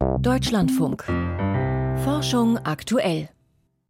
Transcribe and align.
Deutschlandfunk. 0.00 1.04
Forschung 2.04 2.56
aktuell. 2.56 3.28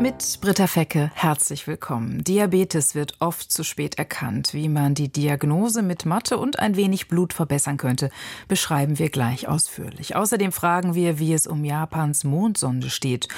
Mit 0.03 0.39
Britta 0.41 0.67
Fecke 0.67 1.13
herzlich 1.15 1.69
willkommen. 1.69 2.25
Diabetes 2.25 2.97
wird 2.97 3.15
oft 3.21 3.53
zu 3.53 3.63
spät 3.63 3.96
erkannt. 3.96 4.53
Wie 4.53 4.69
man 4.69 4.95
die 4.95 5.12
Diagnose 5.12 5.83
mit 5.83 6.07
Mathe 6.07 6.37
und 6.37 6.59
ein 6.59 6.75
wenig 6.75 7.07
Blut 7.07 7.33
verbessern 7.33 7.77
könnte, 7.77 8.11
beschreiben 8.49 8.99
wir 8.99 9.11
gleich 9.11 9.46
ausführlich. 9.46 10.17
Außerdem 10.17 10.51
fragen 10.51 10.95
wir, 10.95 11.21
wie 11.21 11.33
es 11.33 11.46
um 11.46 11.65
Japans 11.65 12.24
Mondsonde 12.24 12.90
steht. 12.90 13.29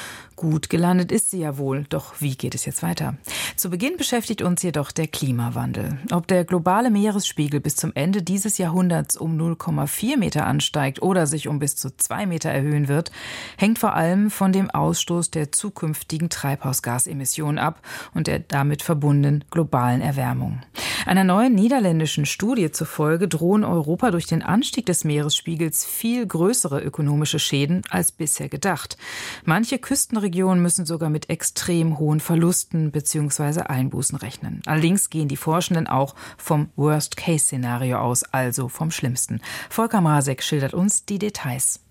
Gut 0.43 0.69
gelandet 0.69 1.13
ist 1.13 1.31
sie 1.31 1.39
ja 1.39 1.57
wohl, 1.57 1.85
doch 1.89 2.21
wie 2.21 2.37
geht 2.37 2.57
es 2.57 2.65
jetzt 2.65 2.83
weiter? 2.83 3.15
Zu 3.57 3.71
Beginn 3.71 3.97
beschäftigt 3.97 4.43
uns 4.43 4.61
jedoch 4.63 4.91
der 4.91 5.07
Klimawandel. 5.07 5.99
Ob 6.11 6.27
der 6.27 6.45
globale 6.45 6.91
Meeresspiegel 6.91 7.61
bis 7.61 7.77
zum 7.77 7.93
Ende 7.95 8.23
dieses 8.23 8.59
Jahrhunderts 8.59 9.17
um 9.17 9.39
0,4 9.39 10.19
Meter 10.19 10.45
ansteigt 10.47 11.01
oder 11.01 11.29
sich 11.29 11.47
um 11.47 11.61
bis 11.61 11.77
zu 11.77 11.97
zwei 11.97 12.27
Meter 12.27 12.51
erhöhen 12.51 12.89
wird, 12.89 13.13
hängt 13.57 13.79
vor 13.79 13.95
allem 13.95 14.33
von 14.33 14.53
dem 14.53 14.69
Ausstoß 14.69 15.31
der 15.31 15.53
zukünftigen 15.53 16.29
Treibhausgase 16.29 16.73
Treibhausgasemissionen 16.73 17.59
ab 17.59 17.81
und 18.15 18.27
der 18.27 18.41
damit 18.41 18.83
verbundenen 18.83 19.45
globalen 19.51 20.01
Erwärmung. 20.01 20.61
Einer 21.07 21.25
neuen 21.25 21.55
niederländischen 21.55 22.27
Studie 22.27 22.71
zufolge 22.71 23.29
drohen 23.29 23.65
Europa 23.65 24.11
durch 24.11 24.27
den 24.27 24.43
Anstieg 24.43 24.87
des 24.87 25.05
Meeresspiegels 25.05 25.85
viel 25.85 26.27
größere 26.27 26.81
ökonomische 26.81 27.39
Schäden 27.39 27.83
als 27.91 28.13
bisher 28.13 28.49
gedacht. 28.49 28.97
Manche 29.45 29.79
Küstenregionen 29.79 30.32
müssen 30.41 30.87
sogar 30.87 31.11
mit 31.11 31.31
extrem 31.31 31.99
hohen 31.99 32.21
Verlusten 32.21 32.91
bzw. 32.91 33.63
Einbußen 33.63 34.17
rechnen. 34.19 34.63
Allerdings 34.67 35.11
gehen 35.11 35.29
die 35.29 35.37
Forschenden 35.37 35.87
auch 35.87 36.15
vom 36.37 36.71
Worst-Case-Szenario 36.77 37.99
aus, 37.99 38.25
also 38.25 38.69
vom 38.69 38.91
Schlimmsten. 38.91 39.41
Volker 39.71 40.01
Masek 40.01 40.43
schildert 40.43 40.75
uns 40.75 41.05
die 41.05 41.19
Details. 41.19 41.82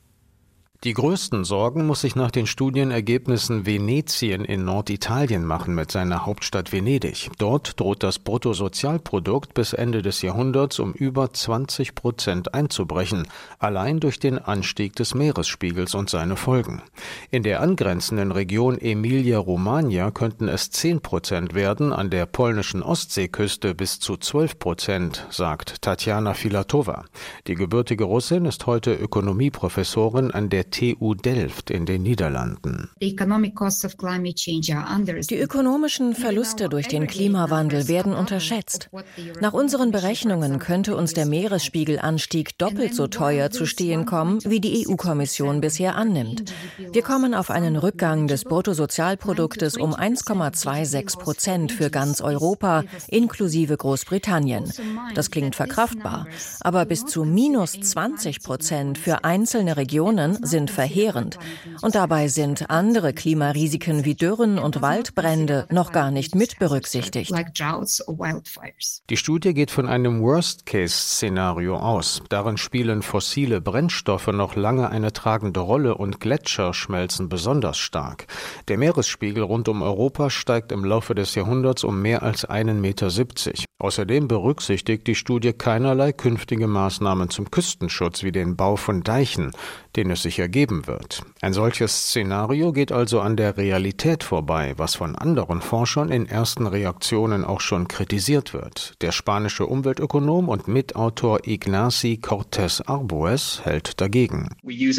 Die 0.83 0.95
größten 0.95 1.43
Sorgen 1.43 1.85
muss 1.85 2.01
sich 2.01 2.15
nach 2.15 2.31
den 2.31 2.47
Studienergebnissen 2.47 3.67
Venetien 3.67 4.43
in 4.43 4.65
Norditalien 4.65 5.45
machen 5.45 5.75
mit 5.75 5.91
seiner 5.91 6.25
Hauptstadt 6.25 6.71
Venedig. 6.71 7.29
Dort 7.37 7.79
droht 7.79 8.01
das 8.01 8.17
Bruttosozialprodukt 8.17 9.53
bis 9.53 9.73
Ende 9.73 10.01
des 10.01 10.23
Jahrhunderts 10.23 10.79
um 10.79 10.93
über 10.93 11.31
20 11.31 11.93
Prozent 11.93 12.55
einzubrechen, 12.55 13.27
allein 13.59 13.99
durch 13.99 14.17
den 14.17 14.39
Anstieg 14.39 14.95
des 14.95 15.13
Meeresspiegels 15.13 15.93
und 15.93 16.09
seine 16.09 16.35
Folgen. 16.35 16.81
In 17.29 17.43
der 17.43 17.61
angrenzenden 17.61 18.31
Region 18.31 18.79
Emilia-Romagna 18.79 20.09
könnten 20.09 20.47
es 20.47 20.71
10 20.71 21.01
Prozent 21.01 21.53
werden, 21.53 21.93
an 21.93 22.09
der 22.09 22.25
polnischen 22.25 22.81
Ostseeküste 22.81 23.75
bis 23.75 23.99
zu 23.99 24.17
12 24.17 24.57
Prozent, 24.57 25.27
sagt 25.29 25.83
Tatjana 25.83 26.33
Filatova. 26.33 27.05
Die 27.45 27.53
gebürtige 27.53 28.05
Russin 28.05 28.45
ist 28.45 28.65
heute 28.65 28.95
Ökonomieprofessorin 28.95 30.31
an 30.31 30.49
der 30.49 30.70
TU 30.71 31.13
Delft 31.13 31.69
in 31.69 31.85
den 31.85 32.03
Niederlanden. 32.03 32.89
Die 33.01 33.15
ökonomischen 35.37 36.15
Verluste 36.15 36.69
durch 36.69 36.87
den 36.87 37.07
Klimawandel 37.07 37.87
werden 37.87 38.13
unterschätzt. 38.13 38.89
Nach 39.39 39.53
unseren 39.53 39.91
Berechnungen 39.91 40.59
könnte 40.59 40.95
uns 40.95 41.13
der 41.13 41.25
Meeresspiegelanstieg 41.25 42.57
doppelt 42.57 42.95
so 42.95 43.07
teuer 43.07 43.51
zu 43.51 43.65
stehen 43.65 44.05
kommen, 44.05 44.39
wie 44.45 44.59
die 44.59 44.87
EU-Kommission 44.87 45.61
bisher 45.61 45.95
annimmt. 45.95 46.53
Wir 46.91 47.01
kommen 47.01 47.33
auf 47.33 47.51
einen 47.51 47.75
Rückgang 47.75 48.27
des 48.27 48.45
Bruttosozialproduktes 48.45 49.77
um 49.77 49.93
1,26 49.93 51.19
Prozent 51.19 51.71
für 51.71 51.89
ganz 51.89 52.21
Europa, 52.21 52.83
inklusive 53.07 53.75
Großbritannien. 53.75 54.71
Das 55.15 55.31
klingt 55.31 55.55
verkraftbar, 55.55 56.27
aber 56.61 56.85
bis 56.85 57.05
zu 57.05 57.25
minus 57.25 57.73
20 57.73 58.41
Prozent 58.41 58.97
für 58.97 59.23
einzelne 59.23 59.77
Regionen 59.77 60.37
sind 60.45 60.60
sind 60.61 60.71
verheerend. 60.71 61.39
Und 61.81 61.95
dabei 61.95 62.27
sind 62.27 62.69
andere 62.69 63.13
Klimarisiken 63.13 64.05
wie 64.05 64.15
Dürren 64.15 64.59
und 64.59 64.81
Waldbrände 64.81 65.65
noch 65.71 65.91
gar 65.91 66.11
nicht 66.11 66.35
mit 66.35 66.59
berücksichtigt. 66.59 67.33
Die 69.09 69.17
Studie 69.17 69.53
geht 69.53 69.71
von 69.71 69.87
einem 69.87 70.21
Worst-Case-Szenario 70.21 71.77
aus. 71.77 72.21
Darin 72.29 72.57
spielen 72.57 73.01
fossile 73.01 73.59
Brennstoffe 73.59 74.27
noch 74.27 74.55
lange 74.55 74.89
eine 74.89 75.13
tragende 75.13 75.61
Rolle 75.61 75.95
und 75.95 76.19
Gletscher 76.19 76.73
schmelzen 76.73 77.27
besonders 77.27 77.79
stark. 77.79 78.27
Der 78.67 78.77
Meeresspiegel 78.77 79.43
rund 79.43 79.67
um 79.67 79.81
Europa 79.81 80.29
steigt 80.29 80.71
im 80.71 80.85
Laufe 80.85 81.15
des 81.15 81.33
Jahrhunderts 81.33 81.83
um 81.83 82.01
mehr 82.01 82.21
als 82.21 82.45
einen 82.45 82.81
Meter. 82.81 82.91
Außerdem 83.81 84.27
berücksichtigt 84.27 85.07
die 85.07 85.15
Studie 85.15 85.53
keinerlei 85.53 86.11
künftige 86.11 86.67
Maßnahmen 86.67 87.31
zum 87.31 87.49
Küstenschutz 87.49 88.21
wie 88.21 88.31
den 88.31 88.55
Bau 88.55 88.75
von 88.75 89.01
Deichen, 89.01 89.53
den 89.95 90.11
es 90.11 90.21
sich 90.21 90.37
ergeben 90.37 90.85
wird. 90.85 91.23
Ein 91.41 91.53
solches 91.53 92.09
Szenario 92.09 92.73
geht 92.73 92.91
also 92.91 93.21
an 93.21 93.37
der 93.37 93.57
Realität 93.57 94.23
vorbei, 94.23 94.75
was 94.77 94.93
von 94.93 95.15
anderen 95.15 95.61
Forschern 95.61 96.09
in 96.09 96.27
ersten 96.27 96.67
Reaktionen 96.67 97.43
auch 97.43 97.59
schon 97.59 97.87
kritisiert 97.87 98.53
wird. 98.53 98.93
Der 99.01 99.11
spanische 99.11 99.65
Umweltökonom 99.65 100.47
und 100.47 100.67
Mitautor 100.67 101.39
Ignacy 101.47 102.19
Cortés 102.21 102.87
Arbues 102.87 103.61
hält 103.63 103.99
dagegen. 103.99 104.49
Wir 104.61 104.93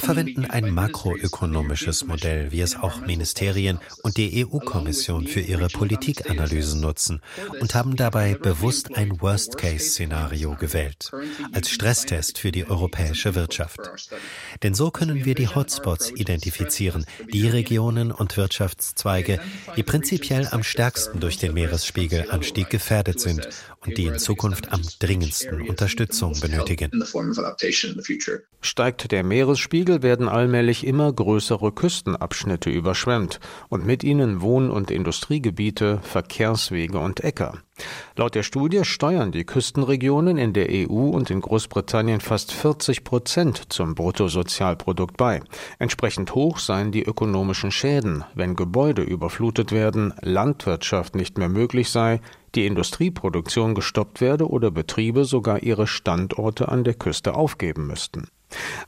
verwenden 0.00 0.46
ein 0.46 0.70
makroökonomisches 0.72 2.06
Modell, 2.06 2.52
wie 2.52 2.62
es 2.62 2.74
auch 2.76 3.02
Ministerien 3.06 3.80
und 4.02 4.16
die 4.16 4.46
EU-Kommission 4.46 5.26
für 5.26 5.40
ihre 5.40 5.68
Politikanalysen 5.68 6.80
nutzen 6.80 7.01
nutzen 7.02 7.20
und 7.60 7.74
haben 7.74 7.96
dabei 7.96 8.34
bewusst 8.34 8.96
ein 8.96 9.20
Worst-Case-Szenario 9.20 10.56
gewählt, 10.56 11.10
als 11.52 11.70
Stresstest 11.70 12.38
für 12.38 12.52
die 12.52 12.68
europäische 12.68 13.34
Wirtschaft. 13.34 13.80
Denn 14.62 14.74
so 14.74 14.90
können 14.90 15.24
wir 15.24 15.34
die 15.34 15.48
Hotspots 15.48 16.10
identifizieren, 16.10 17.04
die 17.32 17.48
Regionen 17.48 18.12
und 18.12 18.36
Wirtschaftszweige, 18.36 19.40
die 19.76 19.82
prinzipiell 19.82 20.48
am 20.50 20.62
stärksten 20.62 21.20
durch 21.20 21.38
den 21.38 21.54
Meeresspiegelanstieg 21.54 22.70
gefährdet 22.70 23.20
sind 23.20 23.48
die 23.86 24.06
in 24.06 24.18
Zukunft 24.18 24.70
am 24.70 24.82
dringendsten 24.98 25.62
Unterstützung 25.62 26.38
benötigen. 26.40 26.90
Steigt 28.60 29.10
der 29.10 29.24
Meeresspiegel, 29.24 30.02
werden 30.02 30.28
allmählich 30.28 30.86
immer 30.86 31.12
größere 31.12 31.72
Küstenabschnitte 31.72 32.70
überschwemmt 32.70 33.40
und 33.68 33.86
mit 33.86 34.04
ihnen 34.04 34.40
Wohn- 34.40 34.70
und 34.70 34.90
Industriegebiete, 34.90 36.00
Verkehrswege 36.02 36.82
Wege 36.82 36.98
und 36.98 37.20
Äcker. 37.20 37.62
Laut 38.16 38.34
der 38.34 38.42
Studie 38.42 38.84
steuern 38.84 39.32
die 39.32 39.44
Küstenregionen 39.44 40.36
in 40.36 40.52
der 40.52 40.68
EU 40.70 41.08
und 41.08 41.30
in 41.30 41.40
Großbritannien 41.40 42.20
fast 42.20 42.52
40 42.52 43.04
Prozent 43.04 43.72
zum 43.72 43.94
Bruttosozialprodukt 43.94 45.16
bei. 45.16 45.40
Entsprechend 45.78 46.34
hoch 46.34 46.58
seien 46.58 46.92
die 46.92 47.02
ökonomischen 47.02 47.70
Schäden, 47.70 48.24
wenn 48.34 48.54
Gebäude 48.54 49.02
überflutet 49.02 49.72
werden, 49.72 50.12
Landwirtschaft 50.20 51.14
nicht 51.14 51.38
mehr 51.38 51.48
möglich 51.48 51.90
sei, 51.90 52.20
die 52.54 52.66
Industrieproduktion 52.66 53.74
gestoppt 53.74 54.20
werde 54.20 54.46
oder 54.46 54.70
Betriebe 54.70 55.24
sogar 55.24 55.62
ihre 55.62 55.86
Standorte 55.86 56.68
an 56.68 56.84
der 56.84 56.94
Küste 56.94 57.34
aufgeben 57.34 57.86
müssten. 57.86 58.28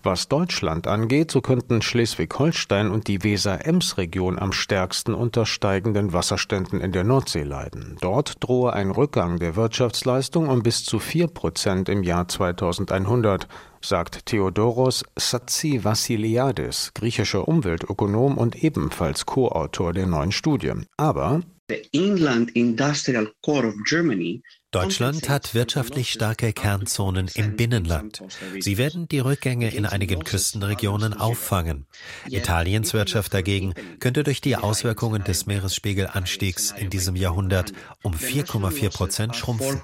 Was 0.02 0.28
Deutschland 0.28 0.86
angeht, 0.86 1.30
so 1.30 1.40
könnten 1.40 1.82
Schleswig-Holstein 1.82 2.90
und 2.90 3.08
die 3.08 3.22
Weser-Ems-Region 3.22 4.38
am 4.38 4.52
stärksten 4.52 5.14
unter 5.14 5.46
steigenden 5.46 6.12
Wasserständen 6.12 6.80
in 6.80 6.92
der 6.92 7.04
Nordsee 7.04 7.42
leiden. 7.42 7.96
Dort 8.00 8.42
drohe 8.42 8.72
ein 8.72 8.90
Rückgang 8.90 9.38
der 9.38 9.56
Wirtschaftsleistung 9.56 10.48
um 10.48 10.62
bis 10.62 10.84
zu 10.84 10.98
vier 10.98 11.28
Prozent 11.28 11.88
im 11.88 12.02
Jahr 12.02 12.28
2100 12.28 13.48
sagt 13.80 14.26
Theodoros 14.26 15.04
Vassiliadis, 15.16 16.92
griechischer 16.94 17.46
Umweltökonom 17.46 18.38
und 18.38 18.62
ebenfalls 18.62 19.26
Co-Autor 19.26 19.92
der 19.92 20.06
neuen 20.06 20.32
Studie. 20.32 20.72
Aber 20.96 21.42
The 21.68 21.88
Inland 21.92 22.50
Industrial 22.50 23.30
Core 23.42 23.68
of 23.68 23.74
Germany 23.86 24.42
Deutschland 24.74 25.28
hat 25.28 25.54
wirtschaftlich 25.54 26.10
starke 26.10 26.52
Kernzonen 26.52 27.30
im 27.34 27.54
Binnenland. 27.54 28.24
Sie 28.58 28.76
werden 28.76 29.06
die 29.06 29.20
Rückgänge 29.20 29.72
in 29.72 29.86
einigen 29.86 30.24
Küstenregionen 30.24 31.14
auffangen. 31.14 31.86
Italiens 32.28 32.92
Wirtschaft 32.92 33.32
dagegen 33.32 33.74
könnte 34.00 34.24
durch 34.24 34.40
die 34.40 34.56
Auswirkungen 34.56 35.22
des 35.22 35.46
Meeresspiegelanstiegs 35.46 36.74
in 36.76 36.90
diesem 36.90 37.14
Jahrhundert 37.14 37.72
um 38.02 38.14
4,4 38.14 38.92
Prozent 38.92 39.36
schrumpfen. 39.36 39.80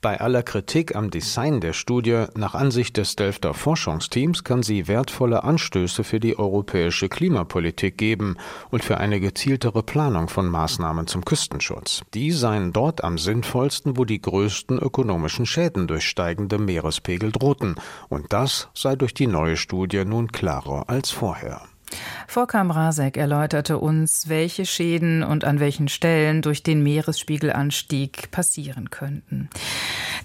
Bei 0.00 0.18
aller 0.18 0.42
Kritik 0.42 0.96
am 0.96 1.10
Design 1.10 1.60
der 1.60 1.74
Studie, 1.74 2.24
nach 2.34 2.54
Ansicht 2.54 2.96
des 2.96 3.16
Delfter 3.16 3.52
Forschungsteams, 3.52 4.42
kann 4.42 4.62
sie 4.62 4.88
wertvolle 4.88 5.44
Anstöße 5.44 6.02
für 6.04 6.18
die 6.18 6.38
europäische 6.38 7.10
Klimapolitik 7.10 7.98
geben 7.98 8.38
und 8.70 8.82
für 8.82 8.96
eine 8.96 9.20
gezieltere 9.20 9.82
Planung 9.82 10.30
von 10.30 10.48
Maßnahmen 10.48 11.06
zum 11.06 11.26
Küstenschutz. 11.26 12.00
Die 12.14 12.32
seien 12.32 12.72
dort 12.72 13.04
am 13.04 13.18
sinnvollsten 13.18 13.49
sinnvollsten, 13.50 13.96
wo 13.96 14.04
die 14.04 14.20
größten 14.20 14.78
ökonomischen 14.78 15.44
Schäden 15.44 15.88
durch 15.88 16.04
steigende 16.08 16.58
Meerespegel 16.58 17.32
drohten, 17.32 17.74
und 18.08 18.32
das 18.32 18.68
sei 18.74 18.94
durch 18.94 19.12
die 19.12 19.26
neue 19.26 19.56
Studie 19.56 20.04
nun 20.04 20.30
klarer 20.30 20.88
als 20.88 21.10
vorher. 21.10 21.62
Vorkam 22.26 22.70
Rasek 22.70 23.16
erläuterte 23.16 23.78
uns, 23.78 24.28
welche 24.28 24.64
Schäden 24.64 25.22
und 25.22 25.44
an 25.44 25.60
welchen 25.60 25.88
Stellen 25.88 26.42
durch 26.42 26.62
den 26.62 26.82
Meeresspiegelanstieg 26.82 28.30
passieren 28.30 28.90
könnten. 28.90 29.48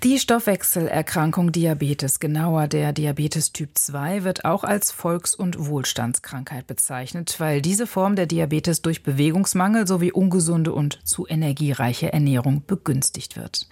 Die 0.03 0.19
Stoffwechselerkrankung 0.19 1.51
Diabetes, 1.51 2.19
genauer 2.19 2.67
der 2.67 2.94
Diabetes 2.94 3.53
Typ 3.53 3.71
2, 3.73 4.23
wird 4.23 4.45
auch 4.45 4.63
als 4.63 4.91
Volks- 4.91 5.33
und 5.33 5.65
Wohlstandskrankheit 5.65 6.67
bezeichnet, 6.67 7.35
weil 7.39 7.62
diese 7.62 7.88
Form 7.88 8.15
der 8.15 8.27
Diabetes 8.27 8.81
durch 8.81 9.01
Bewegungsmangel 9.01 9.88
sowie 9.88 10.11
ungesunde 10.11 10.73
und 10.73 11.00
zu 11.07 11.25
energiereiche 11.27 12.13
Ernährung 12.13 12.61
begünstigt 12.68 13.35
wird. 13.35 13.68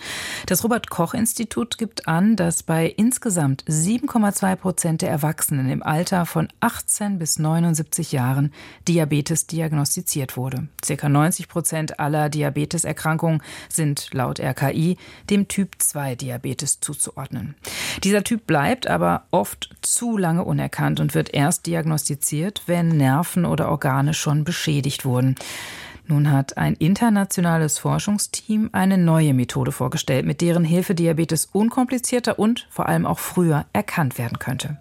Das 0.48 0.64
Robert 0.64 0.90
Koch 0.90 1.14
Institut 1.14 1.78
gibt 1.78 2.08
an, 2.08 2.36
dass 2.36 2.64
bei 2.64 2.88
insgesamt 2.88 3.64
7,2 3.66 4.56
Prozent 4.56 5.02
der 5.04 5.10
Erwachsenen 5.10 5.70
im 5.70 5.84
Alter 5.84 6.26
von 6.26 6.48
18 6.62 7.20
bis 7.20 7.38
79 7.38 7.83
Jahren 8.12 8.54
Diabetes 8.88 9.48
diagnostiziert 9.48 10.38
wurde. 10.38 10.68
Circa 10.84 11.10
90 11.10 11.48
Prozent 11.48 12.00
aller 12.00 12.30
Diabeteserkrankungen 12.30 13.42
sind 13.70 14.10
laut 14.14 14.40
RKI 14.40 14.98
dem 15.30 15.48
Typ 15.48 15.76
2 15.78 16.16
Diabetes 16.16 16.80
zuzuordnen. 16.80 17.56
Dieser 18.04 18.24
Typ 18.24 18.48
bleibt 18.48 18.88
aber 18.88 19.26
oft 19.32 19.70
zu 19.82 20.18
lange 20.18 20.44
unerkannt 20.44 21.00
und 21.00 21.16
wird 21.16 21.34
erst 21.34 21.66
diagnostiziert, 21.66 22.64
wenn 22.66 22.90
Nerven 22.90 23.46
oder 23.46 23.70
Organe 23.70 24.14
schon 24.14 24.44
beschädigt 24.44 25.06
wurden. 25.06 25.36
Nun 26.06 26.32
hat 26.32 26.58
ein 26.58 26.74
internationales 26.74 27.78
Forschungsteam 27.78 28.70
eine 28.74 28.98
neue 28.98 29.34
Methode 29.34 29.72
vorgestellt, 29.72 30.26
mit 30.26 30.42
deren 30.42 30.66
Hilfe 30.66 30.96
Diabetes 30.96 31.48
unkomplizierter 31.52 32.38
und 32.38 32.68
vor 32.70 32.90
allem 32.90 33.06
auch 33.06 33.20
früher 33.20 33.66
erkannt 33.72 34.18
werden 34.18 34.38
könnte. 34.38 34.78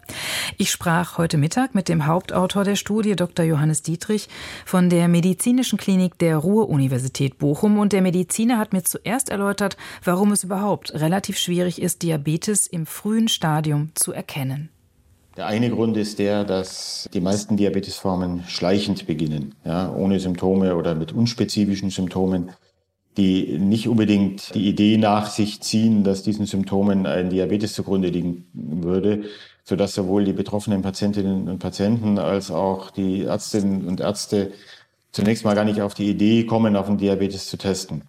Ich 0.59 0.73
sprach 0.73 1.19
heute 1.19 1.39
Mittag 1.39 1.77
mit 1.77 1.89
dem 1.89 2.07
Hauptautor 2.07 2.65
der 2.65 2.75
Studie, 2.75 3.15
Dr. 3.15 3.45
Johannes 3.45 3.83
Dietrich, 3.83 4.29
von 4.67 4.91
der 4.91 5.07
Medizinischen 5.07 5.79
Klinik 5.79 6.19
der 6.19 6.39
Ruhr-Universität 6.39 7.39
Bochum. 7.39 7.79
Und 7.79 7.93
der 7.93 8.03
Mediziner 8.03 8.59
hat 8.59 8.73
mir 8.73 8.83
zuerst 8.83 9.29
erläutert, 9.29 9.77
warum 10.03 10.33
es 10.33 10.43
überhaupt 10.43 10.93
relativ 10.93 11.39
schwierig 11.39 11.81
ist, 11.81 12.03
Diabetes 12.03 12.67
im 12.67 12.85
frühen 12.85 13.29
Stadium 13.29 13.91
zu 13.95 14.13
erkennen. 14.13 14.71
Der 15.37 15.47
eine 15.47 15.71
Grund 15.71 15.97
ist 15.97 16.19
der, 16.19 16.45
dass 16.45 17.09
die 17.15 17.21
meisten 17.21 17.57
Diabetesformen 17.57 18.45
schleichend 18.49 19.07
beginnen, 19.07 19.55
ja, 19.65 19.91
ohne 19.93 20.21
Symptome 20.21 20.77
oder 20.77 20.95
mit 20.95 21.13
unspezifischen 21.13 21.89
Symptomen, 21.89 22.51
die 23.17 23.59
nicht 23.59 23.89
unbedingt 23.89 24.55
die 24.55 24.69
Idee 24.69 24.99
nach 24.99 25.31
sich 25.31 25.63
ziehen, 25.63 26.05
dass 26.05 26.23
diesen 26.23 26.45
Symptomen 26.45 27.07
ein 27.07 27.31
Diabetes 27.31 27.73
zugrunde 27.73 28.09
liegen 28.09 28.47
würde, 28.53 29.25
sodass 29.65 29.95
sowohl 29.95 30.25
die 30.25 30.33
betroffenen 30.35 30.83
Patientinnen 30.83 31.49
und 31.49 31.59
Patienten 31.59 32.19
als 32.19 32.51
auch 32.51 32.91
die 32.91 33.23
Ärztinnen 33.23 33.87
und 33.87 34.01
Ärzte 34.01 34.53
zunächst 35.13 35.45
mal 35.45 35.55
gar 35.55 35.65
nicht 35.65 35.81
auf 35.81 35.95
die 35.95 36.11
Idee 36.11 36.45
kommen, 36.45 36.77
auf 36.77 36.87
den 36.87 36.99
Diabetes 36.99 37.49
zu 37.49 37.57
testen. 37.57 38.05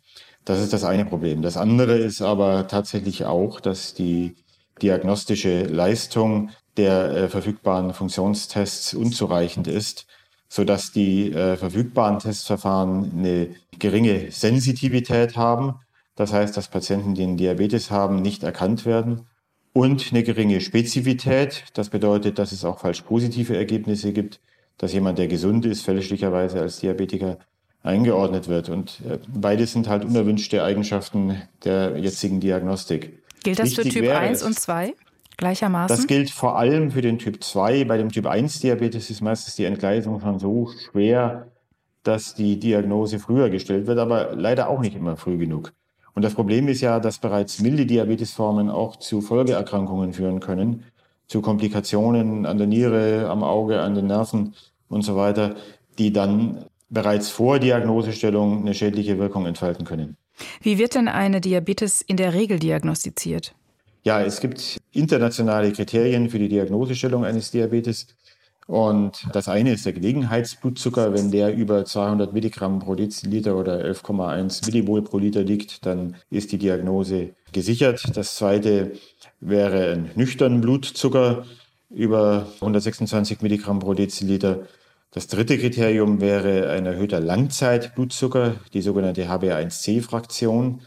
Das 0.45 0.59
ist 0.59 0.73
das 0.73 0.83
eine 0.83 1.05
Problem. 1.05 1.41
Das 1.41 1.55
andere 1.55 1.97
ist 1.97 2.21
aber 2.21 2.67
tatsächlich 2.67 3.25
auch, 3.25 3.61
dass 3.61 3.93
die 3.93 4.35
diagnostische 4.81 5.63
Leistung 5.63 6.49
der 6.77 7.11
äh, 7.11 7.29
verfügbaren 7.29 7.93
Funktionstests 7.93 8.93
unzureichend 8.93 9.67
ist, 9.67 10.05
so 10.49 10.63
dass 10.63 10.91
die 10.91 11.31
äh, 11.31 11.57
verfügbaren 11.57 12.19
Testverfahren 12.19 13.11
eine 13.17 13.55
geringe 13.79 14.31
Sensitivität 14.31 15.35
haben. 15.35 15.75
Das 16.15 16.31
heißt, 16.33 16.55
dass 16.55 16.67
Patienten, 16.67 17.15
die 17.15 17.23
einen 17.23 17.37
Diabetes 17.37 17.89
haben, 17.89 18.21
nicht 18.21 18.43
erkannt 18.43 18.85
werden 18.85 19.27
und 19.73 20.09
eine 20.11 20.23
geringe 20.23 20.61
Spezifität. 20.61 21.65
Das 21.73 21.89
bedeutet, 21.89 22.37
dass 22.37 22.51
es 22.51 22.63
auch 22.63 22.79
falsch 22.79 23.01
positive 23.01 23.57
Ergebnisse 23.57 24.13
gibt, 24.13 24.39
dass 24.77 24.93
jemand, 24.93 25.17
der 25.17 25.27
gesund 25.27 25.65
ist, 25.65 25.83
fälschlicherweise 25.83 26.61
als 26.61 26.79
Diabetiker 26.79 27.39
eingeordnet 27.81 28.47
wird. 28.47 28.69
Und 28.69 29.01
äh, 29.07 29.19
beides 29.27 29.73
sind 29.73 29.87
halt 29.87 30.05
unerwünschte 30.05 30.63
Eigenschaften 30.63 31.41
der 31.63 31.97
jetzigen 31.97 32.39
Diagnostik. 32.39 33.23
Gilt 33.43 33.59
das 33.59 33.71
Wichtig 33.71 33.93
für 33.93 33.99
Typ 34.01 34.09
1 34.09 34.43
und 34.43 34.57
2? 34.57 34.93
Gleichermaßen? 35.37 35.95
Das 35.95 36.07
gilt 36.07 36.29
vor 36.29 36.57
allem 36.57 36.91
für 36.91 37.01
den 37.01 37.19
Typ 37.19 37.43
2. 37.43 37.85
Bei 37.85 37.97
dem 37.97 38.09
Typ 38.09 38.25
1 38.25 38.59
Diabetes 38.59 39.09
ist 39.09 39.21
meistens 39.21 39.55
die 39.55 39.65
Entgleisung 39.65 40.19
schon 40.19 40.39
so 40.39 40.69
schwer, 40.91 41.47
dass 42.03 42.35
die 42.35 42.59
Diagnose 42.59 43.19
früher 43.19 43.49
gestellt 43.49 43.87
wird, 43.87 43.99
aber 43.99 44.35
leider 44.35 44.69
auch 44.69 44.81
nicht 44.81 44.95
immer 44.95 45.17
früh 45.17 45.37
genug. 45.37 45.73
Und 46.15 46.23
das 46.23 46.35
Problem 46.35 46.67
ist 46.67 46.81
ja, 46.81 46.99
dass 46.99 47.17
bereits 47.17 47.59
milde 47.59 47.85
Diabetesformen 47.85 48.69
auch 48.69 48.97
zu 48.97 49.21
Folgeerkrankungen 49.21 50.13
führen 50.13 50.39
können, 50.39 50.83
zu 51.27 51.41
Komplikationen 51.41 52.45
an 52.45 52.57
der 52.57 52.67
Niere, 52.67 53.29
am 53.29 53.43
Auge, 53.43 53.81
an 53.81 53.95
den 53.95 54.07
Nerven 54.07 54.53
und 54.89 55.01
so 55.01 55.15
weiter, 55.15 55.55
die 55.97 56.13
dann 56.13 56.65
bereits 56.89 57.29
vor 57.29 57.57
Diagnosestellung 57.57 58.61
eine 58.61 58.75
schädliche 58.75 59.17
Wirkung 59.17 59.47
entfalten 59.47 59.85
können. 59.85 60.17
Wie 60.61 60.77
wird 60.77 60.95
denn 60.95 61.07
eine 61.07 61.41
Diabetes 61.41 62.01
in 62.01 62.17
der 62.17 62.33
Regel 62.33 62.59
diagnostiziert? 62.59 63.55
Ja, 64.03 64.21
es 64.21 64.41
gibt 64.41 64.79
internationale 64.91 65.71
Kriterien 65.71 66.29
für 66.29 66.37
die 66.37 66.49
Diagnosestellung 66.49 67.23
eines 67.23 67.51
Diabetes. 67.51 68.07
Und 68.67 69.25
das 69.33 69.47
eine 69.47 69.73
ist 69.73 69.85
der 69.85 69.93
Gelegenheitsblutzucker. 69.93 71.13
Wenn 71.13 71.31
der 71.31 71.53
über 71.55 71.85
200 71.85 72.33
Milligramm 72.33 72.79
pro 72.79 72.95
Deziliter 72.95 73.55
oder 73.55 73.83
11,1 73.83 74.65
Millimol 74.65 75.03
pro 75.03 75.19
Liter 75.19 75.43
liegt, 75.43 75.85
dann 75.85 76.15
ist 76.29 76.51
die 76.51 76.57
Diagnose 76.57 77.31
gesichert. 77.51 78.03
Das 78.15 78.35
zweite 78.35 78.91
wäre 79.39 79.93
ein 79.93 80.11
nüchterner 80.15 80.59
Blutzucker 80.59 81.45
über 81.89 82.47
126 82.55 83.41
Milligramm 83.41 83.79
pro 83.79 83.93
Deziliter. 83.93 84.67
Das 85.11 85.27
dritte 85.27 85.57
Kriterium 85.57 86.21
wäre 86.21 86.69
ein 86.71 86.85
erhöhter 86.85 87.19
Langzeitblutzucker, 87.19 88.55
die 88.73 88.81
sogenannte 88.81 89.27
HbA1c-Fraktion. 89.27 90.81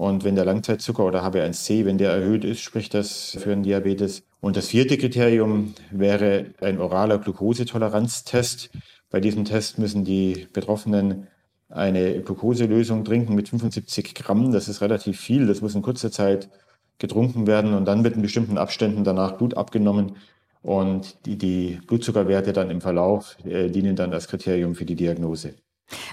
Und 0.00 0.24
wenn 0.24 0.34
der 0.34 0.46
Langzeitzucker 0.46 1.04
oder 1.04 1.22
HbA1c, 1.22 1.84
wenn 1.84 1.98
der 1.98 2.10
erhöht 2.10 2.42
ist, 2.42 2.62
spricht 2.62 2.94
das 2.94 3.36
für 3.38 3.52
einen 3.52 3.62
Diabetes. 3.62 4.22
Und 4.40 4.56
das 4.56 4.68
vierte 4.68 4.96
Kriterium 4.96 5.74
wäre 5.90 6.46
ein 6.62 6.80
oraler 6.80 7.18
Glukosetoleranztest. 7.18 8.70
Bei 9.10 9.20
diesem 9.20 9.44
Test 9.44 9.78
müssen 9.78 10.06
die 10.06 10.48
Betroffenen 10.54 11.26
eine 11.68 12.22
Glukoselösung 12.22 13.04
trinken 13.04 13.34
mit 13.34 13.50
75 13.50 14.14
Gramm. 14.14 14.52
Das 14.52 14.68
ist 14.68 14.80
relativ 14.80 15.20
viel. 15.20 15.46
Das 15.46 15.60
muss 15.60 15.74
in 15.74 15.82
kurzer 15.82 16.10
Zeit 16.10 16.48
getrunken 16.96 17.46
werden 17.46 17.74
und 17.74 17.84
dann 17.84 18.00
mit 18.00 18.14
in 18.14 18.22
bestimmten 18.22 18.56
Abständen 18.56 19.04
danach 19.04 19.36
Blut 19.36 19.54
abgenommen. 19.54 20.16
Und 20.62 21.26
die, 21.26 21.36
die 21.36 21.78
Blutzuckerwerte 21.86 22.54
dann 22.54 22.70
im 22.70 22.80
Verlauf 22.80 23.36
äh, 23.44 23.68
dienen 23.68 23.96
dann 23.96 24.14
als 24.14 24.28
Kriterium 24.28 24.74
für 24.74 24.86
die 24.86 24.96
Diagnose. 24.96 25.56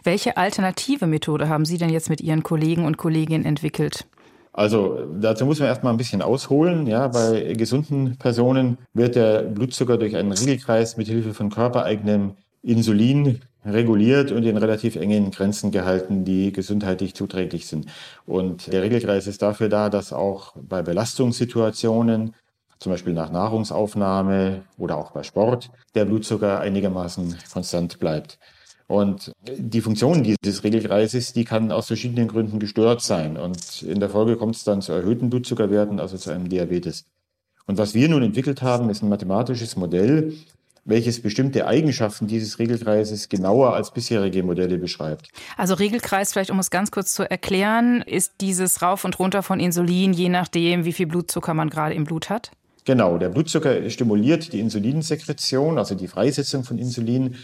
Welche 0.03 0.37
alternative 0.37 1.07
Methode 1.07 1.49
haben 1.49 1.65
Sie 1.65 1.77
denn 1.77 1.89
jetzt 1.89 2.09
mit 2.09 2.21
Ihren 2.21 2.43
Kollegen 2.43 2.85
und 2.85 2.97
Kolleginnen 2.97 3.45
entwickelt? 3.45 4.07
Also 4.53 5.05
dazu 5.19 5.45
muss 5.45 5.59
man 5.59 5.67
erstmal 5.67 5.93
ein 5.93 5.97
bisschen 5.97 6.23
ausholen. 6.23 6.87
Ja, 6.87 7.09
bei 7.09 7.53
gesunden 7.53 8.17
Personen 8.17 8.79
wird 8.93 9.15
der 9.15 9.43
Blutzucker 9.43 9.97
durch 9.97 10.15
einen 10.15 10.31
Regelkreis 10.31 10.97
mit 10.97 11.07
Hilfe 11.07 11.35
von 11.35 11.51
körpereigenem 11.51 12.31
Insulin 12.63 13.41
reguliert 13.63 14.31
und 14.31 14.43
in 14.43 14.57
relativ 14.57 14.95
engen 14.95 15.29
Grenzen 15.29 15.71
gehalten, 15.71 16.25
die 16.25 16.51
gesundheitlich 16.51 17.13
zuträglich 17.13 17.67
sind. 17.67 17.85
Und 18.25 18.71
der 18.71 18.81
Regelkreis 18.81 19.27
ist 19.27 19.41
dafür 19.41 19.69
da, 19.69 19.89
dass 19.89 20.11
auch 20.11 20.53
bei 20.55 20.81
Belastungssituationen, 20.81 22.33
zum 22.79 22.91
Beispiel 22.91 23.13
nach 23.13 23.31
Nahrungsaufnahme 23.31 24.63
oder 24.77 24.97
auch 24.97 25.11
bei 25.11 25.23
Sport, 25.23 25.69
der 25.95 26.05
Blutzucker 26.05 26.59
einigermaßen 26.59 27.37
konstant 27.51 27.99
bleibt. 27.99 28.39
Und 28.87 29.33
die 29.45 29.81
Funktion 29.81 30.23
dieses 30.23 30.63
Regelkreises, 30.63 31.33
die 31.33 31.43
kann 31.43 31.71
aus 31.71 31.87
verschiedenen 31.87 32.29
Gründen 32.29 32.59
gestört 32.59 33.01
sein. 33.01 33.35
Und 33.37 33.81
in 33.83 33.99
der 33.99 34.09
Folge 34.09 34.37
kommt 34.37 34.55
es 34.55 34.63
dann 34.63 34.81
zu 34.81 34.93
erhöhten 34.93 35.29
Blutzuckerwerten, 35.29 35.99
also 35.99 36.17
zu 36.17 36.31
einem 36.31 36.47
Diabetes. 36.47 37.05
Und 37.65 37.77
was 37.77 37.93
wir 37.93 38.07
nun 38.07 38.23
entwickelt 38.23 38.61
haben, 38.61 38.89
ist 38.89 39.03
ein 39.03 39.09
mathematisches 39.09 39.75
Modell, 39.75 40.33
welches 40.85 41.21
bestimmte 41.21 41.67
Eigenschaften 41.67 42.27
dieses 42.27 42.59
Regelkreises 42.59 43.27
genauer 43.27 43.73
als 43.73 43.91
bisherige 43.91 44.41
Modelle 44.41 44.77
beschreibt. 44.77 45.27
Also 45.57 45.73
Regelkreis, 45.73 46.31
vielleicht 46.31 46.49
um 46.49 46.59
es 46.59 46.69
ganz 46.69 46.91
kurz 46.91 47.13
zu 47.13 47.29
erklären, 47.29 48.01
ist 48.01 48.35
dieses 48.39 48.81
Rauf 48.81 49.03
und 49.03 49.19
Runter 49.19 49.43
von 49.43 49.59
Insulin, 49.59 50.13
je 50.13 50.29
nachdem, 50.29 50.85
wie 50.85 50.93
viel 50.93 51.07
Blutzucker 51.07 51.53
man 51.53 51.69
gerade 51.69 51.93
im 51.93 52.05
Blut 52.05 52.29
hat? 52.29 52.51
Genau, 52.85 53.17
der 53.17 53.27
Blutzucker 53.27 53.89
stimuliert 53.89 54.53
die 54.53 54.61
Insulinsekretion, 54.61 55.77
also 55.77 55.93
die 55.93 56.07
Freisetzung 56.07 56.63
von 56.63 56.77
Insulin 56.77 57.35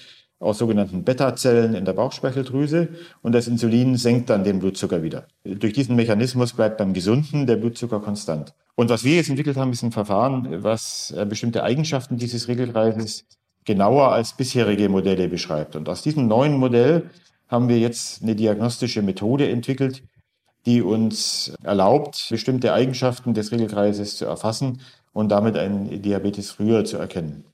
aus 0.43 0.57
sogenannten 0.57 1.03
Beta-Zellen 1.03 1.73
in 1.73 1.85
der 1.85 1.93
Bauchspeicheldrüse 1.93 2.89
und 3.21 3.33
das 3.33 3.47
Insulin 3.47 3.95
senkt 3.97 4.29
dann 4.29 4.43
den 4.43 4.59
Blutzucker 4.59 5.01
wieder. 5.01 5.27
Durch 5.43 5.73
diesen 5.73 5.95
Mechanismus 5.95 6.53
bleibt 6.53 6.77
beim 6.77 6.93
Gesunden 6.93 7.47
der 7.47 7.55
Blutzucker 7.55 8.00
konstant. 8.00 8.53
Und 8.75 8.89
was 8.89 9.03
wir 9.03 9.15
jetzt 9.15 9.29
entwickelt 9.29 9.57
haben, 9.57 9.71
ist 9.71 9.83
ein 9.83 9.91
Verfahren, 9.91 10.63
was 10.63 11.13
äh, 11.15 11.25
bestimmte 11.25 11.63
Eigenschaften 11.63 12.17
dieses 12.17 12.47
Regelkreises 12.47 13.25
genauer 13.65 14.12
als 14.12 14.33
bisherige 14.33 14.89
Modelle 14.89 15.29
beschreibt. 15.29 15.75
Und 15.75 15.88
aus 15.88 16.01
diesem 16.01 16.27
neuen 16.27 16.57
Modell 16.57 17.09
haben 17.47 17.69
wir 17.69 17.79
jetzt 17.79 18.23
eine 18.23 18.35
diagnostische 18.35 19.01
Methode 19.01 19.50
entwickelt, 19.50 20.03
die 20.65 20.81
uns 20.81 21.53
erlaubt, 21.63 22.27
bestimmte 22.29 22.73
Eigenschaften 22.73 23.33
des 23.33 23.51
Regelkreises 23.51 24.17
zu 24.17 24.25
erfassen 24.25 24.81
und 25.13 25.29
damit 25.29 25.57
einen 25.57 26.01
Diabetes 26.01 26.51
früher 26.51 26.83
zu 26.83 26.97
erkennen. 26.97 27.45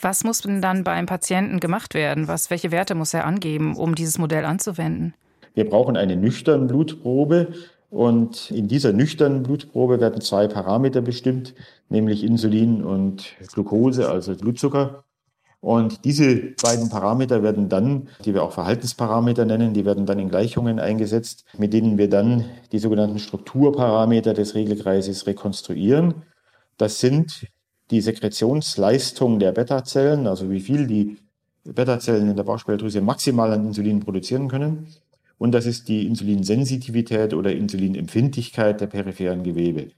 Was 0.00 0.24
muss 0.24 0.40
denn 0.40 0.60
dann 0.60 0.84
beim 0.84 1.06
Patienten 1.06 1.60
gemacht 1.60 1.94
werden? 1.94 2.28
Was, 2.28 2.50
welche 2.50 2.70
Werte 2.70 2.94
muss 2.94 3.14
er 3.14 3.24
angeben, 3.24 3.76
um 3.76 3.94
dieses 3.94 4.18
Modell 4.18 4.44
anzuwenden? 4.44 5.14
Wir 5.54 5.68
brauchen 5.68 5.96
eine 5.96 6.16
nüchterne 6.16 6.66
Blutprobe 6.66 7.54
und 7.90 8.50
in 8.50 8.66
dieser 8.66 8.92
nüchternen 8.92 9.44
Blutprobe 9.44 10.00
werden 10.00 10.20
zwei 10.20 10.48
Parameter 10.48 11.00
bestimmt, 11.00 11.54
nämlich 11.88 12.24
Insulin 12.24 12.82
und 12.82 13.36
Glucose, 13.52 14.08
also 14.08 14.34
Blutzucker. 14.34 15.04
Und 15.60 16.04
diese 16.04 16.54
beiden 16.62 16.90
Parameter 16.90 17.42
werden 17.42 17.68
dann, 17.68 18.08
die 18.24 18.34
wir 18.34 18.42
auch 18.42 18.52
Verhaltensparameter 18.52 19.46
nennen, 19.46 19.72
die 19.72 19.86
werden 19.86 20.04
dann 20.04 20.18
in 20.18 20.28
Gleichungen 20.28 20.78
eingesetzt, 20.78 21.46
mit 21.56 21.72
denen 21.72 21.96
wir 21.96 22.10
dann 22.10 22.44
die 22.72 22.78
sogenannten 22.78 23.18
Strukturparameter 23.18 24.34
des 24.34 24.54
Regelkreises 24.54 25.26
rekonstruieren. 25.26 26.24
Das 26.76 27.00
sind 27.00 27.46
die 27.94 28.00
Sekretionsleistung 28.00 29.38
der 29.38 29.52
Beta-Zellen, 29.52 30.26
also 30.26 30.50
wie 30.50 30.58
viel 30.58 30.88
die 30.88 31.16
Beta-Zellen 31.64 32.28
in 32.28 32.36
der 32.36 32.42
Bauchspeicheldrüse 32.42 33.00
maximal 33.00 33.52
an 33.52 33.66
Insulin 33.66 34.00
produzieren 34.00 34.48
können. 34.48 34.88
Und 35.38 35.52
das 35.52 35.64
ist 35.64 35.88
die 35.88 36.04
Insulinsensitivität 36.04 37.34
oder 37.34 37.52
Insulinempfindlichkeit 37.52 38.80
der 38.80 38.88
peripheren 38.88 39.44
Gewebe. 39.44 39.90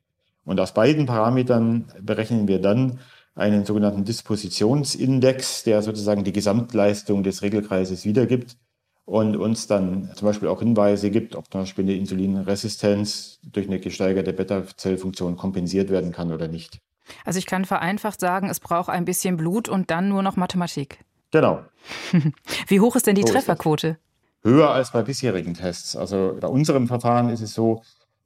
Und 0.44 0.60
aus 0.60 0.74
beiden 0.74 1.06
Parametern 1.06 1.86
berechnen 2.02 2.48
wir 2.48 2.60
dann 2.60 3.00
einen 3.34 3.64
sogenannten 3.64 4.04
Dispositionsindex, 4.04 5.64
der 5.64 5.80
sozusagen 5.80 6.22
die 6.22 6.32
Gesamtleistung 6.32 7.22
des 7.22 7.40
Regelkreises 7.40 8.04
wiedergibt 8.04 8.58
und 9.06 9.36
uns 9.36 9.66
dann 9.66 10.10
zum 10.16 10.26
Beispiel 10.26 10.48
auch 10.48 10.60
Hinweise 10.60 11.10
gibt, 11.10 11.34
ob 11.34 11.50
zum 11.50 11.62
Beispiel 11.62 11.84
eine 11.84 11.94
Insulinresistenz 11.94 13.40
durch 13.42 13.66
eine 13.66 13.80
gesteigerte 13.80 14.34
Beta-Zellfunktion 14.34 15.36
kompensiert 15.36 15.88
werden 15.88 16.12
kann 16.12 16.30
oder 16.30 16.48
nicht. 16.48 16.78
Also 17.24 17.38
ich 17.38 17.46
kann 17.46 17.64
vereinfacht 17.64 18.20
sagen, 18.20 18.48
es 18.48 18.60
braucht 18.60 18.88
ein 18.88 19.04
bisschen 19.04 19.36
Blut 19.36 19.68
und 19.68 19.90
dann 19.90 20.08
nur 20.08 20.22
noch 20.22 20.36
Mathematik. 20.36 21.04
Genau. 21.30 21.62
Wie 22.68 22.80
hoch 22.80 22.96
ist 22.96 23.06
denn 23.06 23.14
die 23.14 23.22
so 23.22 23.28
Trefferquote? 23.28 23.98
Höher 24.42 24.70
als 24.70 24.92
bei 24.92 25.02
bisherigen 25.02 25.54
Tests. 25.54 25.96
Also 25.96 26.36
bei 26.40 26.48
unserem 26.48 26.86
Verfahren 26.86 27.30
ist 27.30 27.40
es 27.40 27.54
so, 27.54 27.82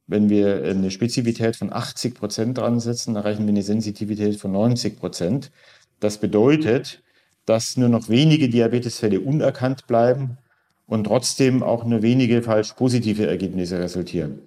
wenn 0.07 0.29
wir 0.29 0.63
eine 0.63 0.91
Spezifität 0.91 1.55
von 1.55 1.71
80 1.71 2.15
Prozent 2.15 2.57
dran 2.57 2.79
setzen, 2.79 3.15
erreichen 3.15 3.45
wir 3.45 3.53
eine 3.53 3.63
Sensitivität 3.63 4.39
von 4.39 4.51
90 4.51 4.99
Prozent. 4.99 5.51
Das 5.99 6.17
bedeutet, 6.17 7.01
dass 7.45 7.77
nur 7.77 7.89
noch 7.89 8.09
wenige 8.09 8.49
Diabetesfälle 8.49 9.19
unerkannt 9.19 9.87
bleiben 9.87 10.37
und 10.85 11.05
trotzdem 11.05 11.63
auch 11.63 11.85
nur 11.85 12.01
wenige 12.01 12.41
falsch 12.41 12.73
positive 12.73 13.25
Ergebnisse 13.25 13.79
resultieren. 13.79 14.41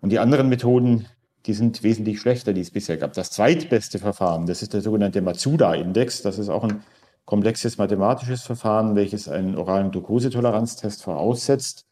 Und 0.00 0.10
die 0.10 0.18
anderen 0.18 0.48
Methoden, 0.48 1.06
die 1.46 1.54
sind 1.54 1.82
wesentlich 1.82 2.20
schlechter, 2.20 2.52
die 2.52 2.60
es 2.60 2.70
bisher 2.70 2.96
gab. 2.96 3.12
Das 3.14 3.30
zweitbeste 3.30 3.98
Verfahren, 3.98 4.46
das 4.46 4.62
ist 4.62 4.74
der 4.74 4.80
sogenannte 4.80 5.20
Matsuda-Index. 5.22 6.22
Das 6.22 6.38
ist 6.38 6.48
auch 6.48 6.64
ein 6.64 6.82
komplexes 7.24 7.78
mathematisches 7.78 8.42
Verfahren, 8.42 8.94
welches 8.94 9.28
einen 9.28 9.56
oralen 9.56 9.90
Glukosetoleranztest 9.90 11.02
voraussetzt 11.02 11.86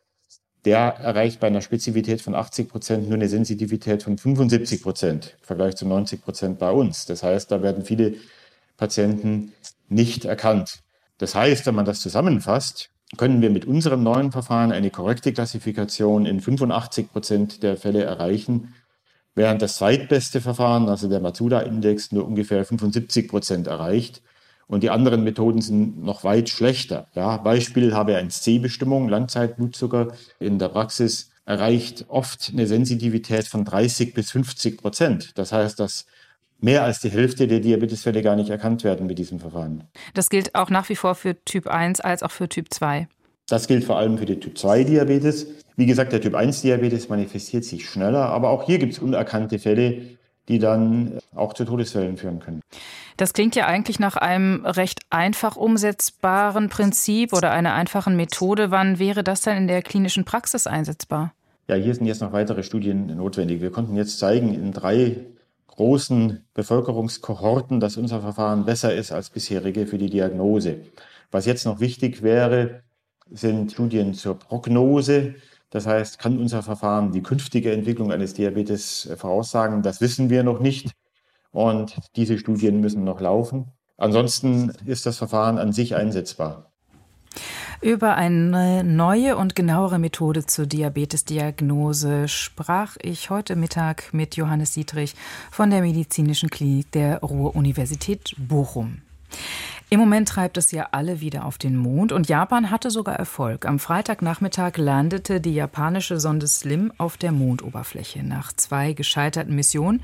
der 0.64 0.78
erreicht 0.78 1.40
bei 1.40 1.46
einer 1.46 1.62
Spezifität 1.62 2.20
von 2.20 2.34
80 2.34 2.68
Prozent 2.68 3.08
nur 3.08 3.14
eine 3.14 3.28
Sensitivität 3.28 4.02
von 4.02 4.18
75 4.18 4.82
Prozent 4.82 5.36
im 5.40 5.46
Vergleich 5.46 5.76
zu 5.76 5.86
90 5.86 6.22
Prozent 6.22 6.58
bei 6.58 6.70
uns. 6.70 7.06
Das 7.06 7.22
heißt, 7.22 7.50
da 7.50 7.62
werden 7.62 7.84
viele 7.84 8.14
Patienten 8.76 9.52
nicht 9.88 10.24
erkannt. 10.24 10.80
Das 11.18 11.34
heißt, 11.34 11.66
wenn 11.66 11.74
man 11.74 11.86
das 11.86 12.00
zusammenfasst, 12.00 12.90
können 13.16 13.42
wir 13.42 13.50
mit 13.50 13.64
unserem 13.64 14.02
neuen 14.02 14.32
Verfahren 14.32 14.70
eine 14.70 14.90
korrekte 14.90 15.32
Klassifikation 15.32 16.26
in 16.26 16.40
85 16.40 17.10
Prozent 17.10 17.62
der 17.62 17.76
Fälle 17.76 18.04
erreichen, 18.04 18.74
während 19.34 19.62
das 19.62 19.76
zweitbeste 19.76 20.40
Verfahren, 20.40 20.88
also 20.88 21.08
der 21.08 21.20
Matsuda-Index, 21.20 22.12
nur 22.12 22.26
ungefähr 22.26 22.64
75 22.64 23.28
Prozent 23.28 23.66
erreicht. 23.66 24.22
Und 24.66 24.82
die 24.84 24.90
anderen 24.90 25.24
Methoden 25.24 25.60
sind 25.60 26.00
noch 26.02 26.22
weit 26.22 26.48
schlechter. 26.48 27.08
Ja, 27.14 27.38
Beispiel 27.38 27.94
habe 27.94 28.12
ich 28.12 28.18
1C-Bestimmung, 28.18 29.08
Langzeitblutzucker 29.08 30.12
in 30.38 30.58
der 30.58 30.68
Praxis 30.68 31.30
erreicht 31.44 32.04
oft 32.08 32.50
eine 32.52 32.68
Sensitivität 32.68 33.48
von 33.48 33.64
30 33.64 34.14
bis 34.14 34.30
50 34.30 34.80
Prozent. 34.80 35.32
Das 35.36 35.50
heißt, 35.50 35.80
dass 35.80 36.06
mehr 36.60 36.84
als 36.84 37.00
die 37.00 37.10
Hälfte 37.10 37.48
der 37.48 37.58
Diabetesfälle 37.58 38.22
gar 38.22 38.36
nicht 38.36 38.50
erkannt 38.50 38.84
werden 38.84 39.06
mit 39.06 39.18
diesem 39.18 39.40
Verfahren. 39.40 39.88
Das 40.14 40.30
gilt 40.30 40.54
auch 40.54 40.70
nach 40.70 40.88
wie 40.88 40.96
vor 40.96 41.16
für 41.16 41.44
Typ 41.44 41.66
1 41.66 42.00
als 42.00 42.22
auch 42.22 42.30
für 42.30 42.48
Typ 42.48 42.72
2. 42.72 43.08
Das 43.50 43.66
gilt 43.66 43.82
vor 43.82 43.98
allem 43.98 44.16
für 44.16 44.26
den 44.26 44.40
Typ 44.40 44.56
2 44.56 44.84
Diabetes. 44.84 45.48
Wie 45.76 45.86
gesagt, 45.86 46.12
der 46.12 46.20
Typ 46.20 46.36
1 46.36 46.62
Diabetes 46.62 47.08
manifestiert 47.08 47.64
sich 47.64 47.88
schneller, 47.88 48.26
aber 48.26 48.50
auch 48.50 48.62
hier 48.62 48.78
gibt 48.78 48.92
es 48.92 49.00
unerkannte 49.00 49.58
Fälle, 49.58 50.02
die 50.46 50.60
dann 50.60 51.18
auch 51.34 51.52
zu 51.52 51.64
Todesfällen 51.64 52.16
führen 52.16 52.38
können. 52.38 52.60
Das 53.16 53.32
klingt 53.32 53.56
ja 53.56 53.66
eigentlich 53.66 53.98
nach 53.98 54.16
einem 54.16 54.64
recht 54.64 55.00
einfach 55.10 55.56
umsetzbaren 55.56 56.68
Prinzip 56.68 57.32
oder 57.32 57.50
einer 57.50 57.74
einfachen 57.74 58.14
Methode. 58.14 58.70
Wann 58.70 59.00
wäre 59.00 59.24
das 59.24 59.42
denn 59.42 59.56
in 59.56 59.66
der 59.66 59.82
klinischen 59.82 60.24
Praxis 60.24 60.68
einsetzbar? 60.68 61.32
Ja, 61.66 61.74
hier 61.74 61.94
sind 61.94 62.06
jetzt 62.06 62.20
noch 62.20 62.32
weitere 62.32 62.62
Studien 62.62 63.16
notwendig. 63.16 63.60
Wir 63.60 63.72
konnten 63.72 63.96
jetzt 63.96 64.20
zeigen 64.20 64.54
in 64.54 64.72
drei 64.72 65.16
großen 65.66 66.44
Bevölkerungskohorten, 66.54 67.80
dass 67.80 67.96
unser 67.96 68.20
Verfahren 68.20 68.64
besser 68.64 68.94
ist 68.94 69.10
als 69.10 69.30
bisherige 69.30 69.86
für 69.86 69.98
die 69.98 70.10
Diagnose. 70.10 70.76
Was 71.32 71.46
jetzt 71.46 71.64
noch 71.64 71.80
wichtig 71.80 72.22
wäre, 72.22 72.82
sind 73.30 73.72
Studien 73.72 74.14
zur 74.14 74.38
Prognose. 74.38 75.34
Das 75.70 75.86
heißt, 75.86 76.18
kann 76.18 76.38
unser 76.38 76.62
Verfahren 76.62 77.12
die 77.12 77.22
künftige 77.22 77.72
Entwicklung 77.72 78.12
eines 78.12 78.34
Diabetes 78.34 79.06
äh, 79.06 79.16
voraussagen? 79.16 79.82
Das 79.82 80.00
wissen 80.00 80.30
wir 80.30 80.42
noch 80.42 80.60
nicht. 80.60 80.92
Und 81.52 81.96
diese 82.16 82.38
Studien 82.38 82.80
müssen 82.80 83.04
noch 83.04 83.20
laufen. 83.20 83.72
Ansonsten 83.96 84.72
ist 84.86 85.06
das 85.06 85.18
Verfahren 85.18 85.58
an 85.58 85.72
sich 85.72 85.94
einsetzbar. 85.94 86.70
Über 87.82 88.14
eine 88.14 88.84
neue 88.84 89.36
und 89.36 89.56
genauere 89.56 89.98
Methode 89.98 90.44
zur 90.44 90.66
Diabetesdiagnose 90.66 92.28
sprach 92.28 92.96
ich 93.00 93.30
heute 93.30 93.56
Mittag 93.56 94.12
mit 94.12 94.36
Johannes 94.36 94.72
Dietrich 94.72 95.14
von 95.50 95.70
der 95.70 95.80
Medizinischen 95.80 96.50
Klinik 96.50 96.92
der 96.92 97.20
Ruhr-Universität 97.20 98.34
Bochum. 98.36 99.00
Im 99.92 99.98
Moment 99.98 100.28
treibt 100.28 100.56
es 100.56 100.70
ja 100.70 100.90
alle 100.92 101.20
wieder 101.20 101.44
auf 101.44 101.58
den 101.58 101.76
Mond 101.76 102.12
und 102.12 102.28
Japan 102.28 102.70
hatte 102.70 102.92
sogar 102.92 103.16
Erfolg. 103.16 103.66
Am 103.66 103.80
Freitagnachmittag 103.80 104.76
landete 104.76 105.40
die 105.40 105.52
japanische 105.52 106.20
Sonde 106.20 106.46
Slim 106.46 106.92
auf 106.96 107.16
der 107.16 107.32
Mondoberfläche. 107.32 108.22
Nach 108.22 108.52
zwei 108.52 108.92
gescheiterten 108.92 109.56
Missionen 109.56 110.00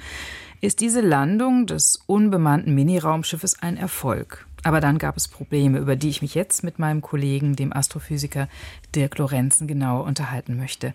ist 0.61 0.81
diese 0.81 1.01
Landung 1.01 1.67
des 1.67 2.03
unbemannten 2.07 2.75
Miniraumschiffes 2.75 3.63
ein 3.63 3.77
Erfolg. 3.77 4.47
Aber 4.63 4.81
dann 4.81 4.99
gab 4.99 5.17
es 5.17 5.29
Probleme, 5.29 5.79
über 5.79 5.95
die 5.95 6.09
ich 6.09 6.23
mich 6.23 6.35
jetzt 6.35 6.65
mit 6.65 6.79
meinem 6.79 7.01
Kollegen, 7.01 7.55
dem 7.55 7.73
Astrophysiker 7.73 8.49
Dirk 8.95 9.19
Lorenzen, 9.19 9.69
genau 9.69 10.03
unterhalten 10.03 10.57
möchte. 10.57 10.93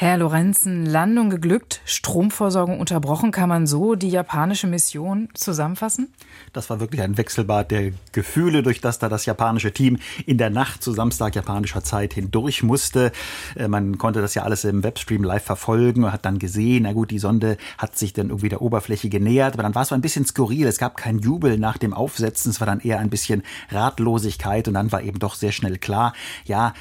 Herr 0.00 0.16
Lorenzen, 0.16 0.86
Landung 0.86 1.28
geglückt, 1.28 1.82
Stromversorgung 1.84 2.80
unterbrochen. 2.80 3.32
Kann 3.32 3.50
man 3.50 3.66
so 3.66 3.96
die 3.96 4.08
japanische 4.08 4.66
Mission 4.66 5.28
zusammenfassen? 5.34 6.08
Das 6.54 6.70
war 6.70 6.80
wirklich 6.80 7.02
ein 7.02 7.18
Wechselbad 7.18 7.70
der 7.70 7.92
Gefühle, 8.12 8.62
durch 8.62 8.80
das 8.80 8.98
da 8.98 9.10
das 9.10 9.26
japanische 9.26 9.72
Team 9.72 9.98
in 10.24 10.38
der 10.38 10.48
Nacht 10.48 10.82
zu 10.82 10.92
Samstag 10.92 11.36
japanischer 11.36 11.84
Zeit 11.84 12.14
hindurch 12.14 12.62
musste. 12.62 13.12
Äh, 13.56 13.68
man 13.68 13.98
konnte 13.98 14.22
das 14.22 14.34
ja 14.34 14.42
alles 14.42 14.64
im 14.64 14.82
Webstream 14.82 15.22
live 15.22 15.44
verfolgen 15.44 16.04
und 16.04 16.12
hat 16.12 16.24
dann 16.24 16.38
gesehen, 16.38 16.84
na 16.84 16.94
gut, 16.94 17.10
die 17.10 17.18
Sonde 17.18 17.58
hat 17.76 17.98
sich 17.98 18.14
dann 18.14 18.30
irgendwie 18.30 18.48
der 18.48 18.62
Oberfläche 18.62 18.79
genähert, 18.88 19.54
aber 19.54 19.62
dann 19.62 19.74
war 19.74 19.82
es 19.82 19.88
so 19.88 19.94
ein 19.94 20.00
bisschen 20.00 20.24
skurril. 20.24 20.66
Es 20.66 20.78
gab 20.78 20.96
keinen 20.96 21.18
Jubel 21.18 21.58
nach 21.58 21.78
dem 21.78 21.92
Aufsetzen, 21.92 22.50
es 22.50 22.60
war 22.60 22.66
dann 22.66 22.80
eher 22.80 22.98
ein 22.98 23.10
bisschen 23.10 23.42
Ratlosigkeit 23.70 24.68
und 24.68 24.74
dann 24.74 24.92
war 24.92 25.02
eben 25.02 25.18
doch 25.18 25.34
sehr 25.34 25.52
schnell 25.52 25.78
klar, 25.78 26.12
ja, 26.44 26.72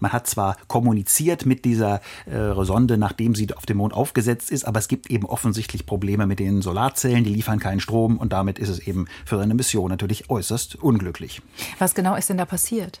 man 0.00 0.12
hat 0.12 0.26
zwar 0.26 0.56
kommuniziert 0.68 1.46
mit 1.46 1.64
dieser 1.64 2.00
äh, 2.26 2.52
Sonde, 2.64 2.98
nachdem 2.98 3.34
sie 3.34 3.52
auf 3.54 3.66
dem 3.66 3.78
Mond 3.78 3.94
aufgesetzt 3.94 4.50
ist, 4.50 4.64
aber 4.64 4.78
es 4.78 4.88
gibt 4.88 5.10
eben 5.10 5.26
offensichtlich 5.26 5.86
Probleme 5.86 6.26
mit 6.26 6.38
den 6.38 6.62
Solarzellen, 6.62 7.24
die 7.24 7.30
liefern 7.30 7.58
keinen 7.58 7.80
Strom 7.80 8.18
und 8.18 8.32
damit 8.32 8.58
ist 8.58 8.68
es 8.68 8.78
eben 8.80 9.06
für 9.24 9.38
seine 9.38 9.54
Mission 9.54 9.90
natürlich 9.90 10.30
äußerst 10.30 10.76
unglücklich. 10.76 11.42
Was 11.78 11.94
genau 11.94 12.16
ist 12.16 12.28
denn 12.28 12.38
da 12.38 12.44
passiert? 12.44 13.00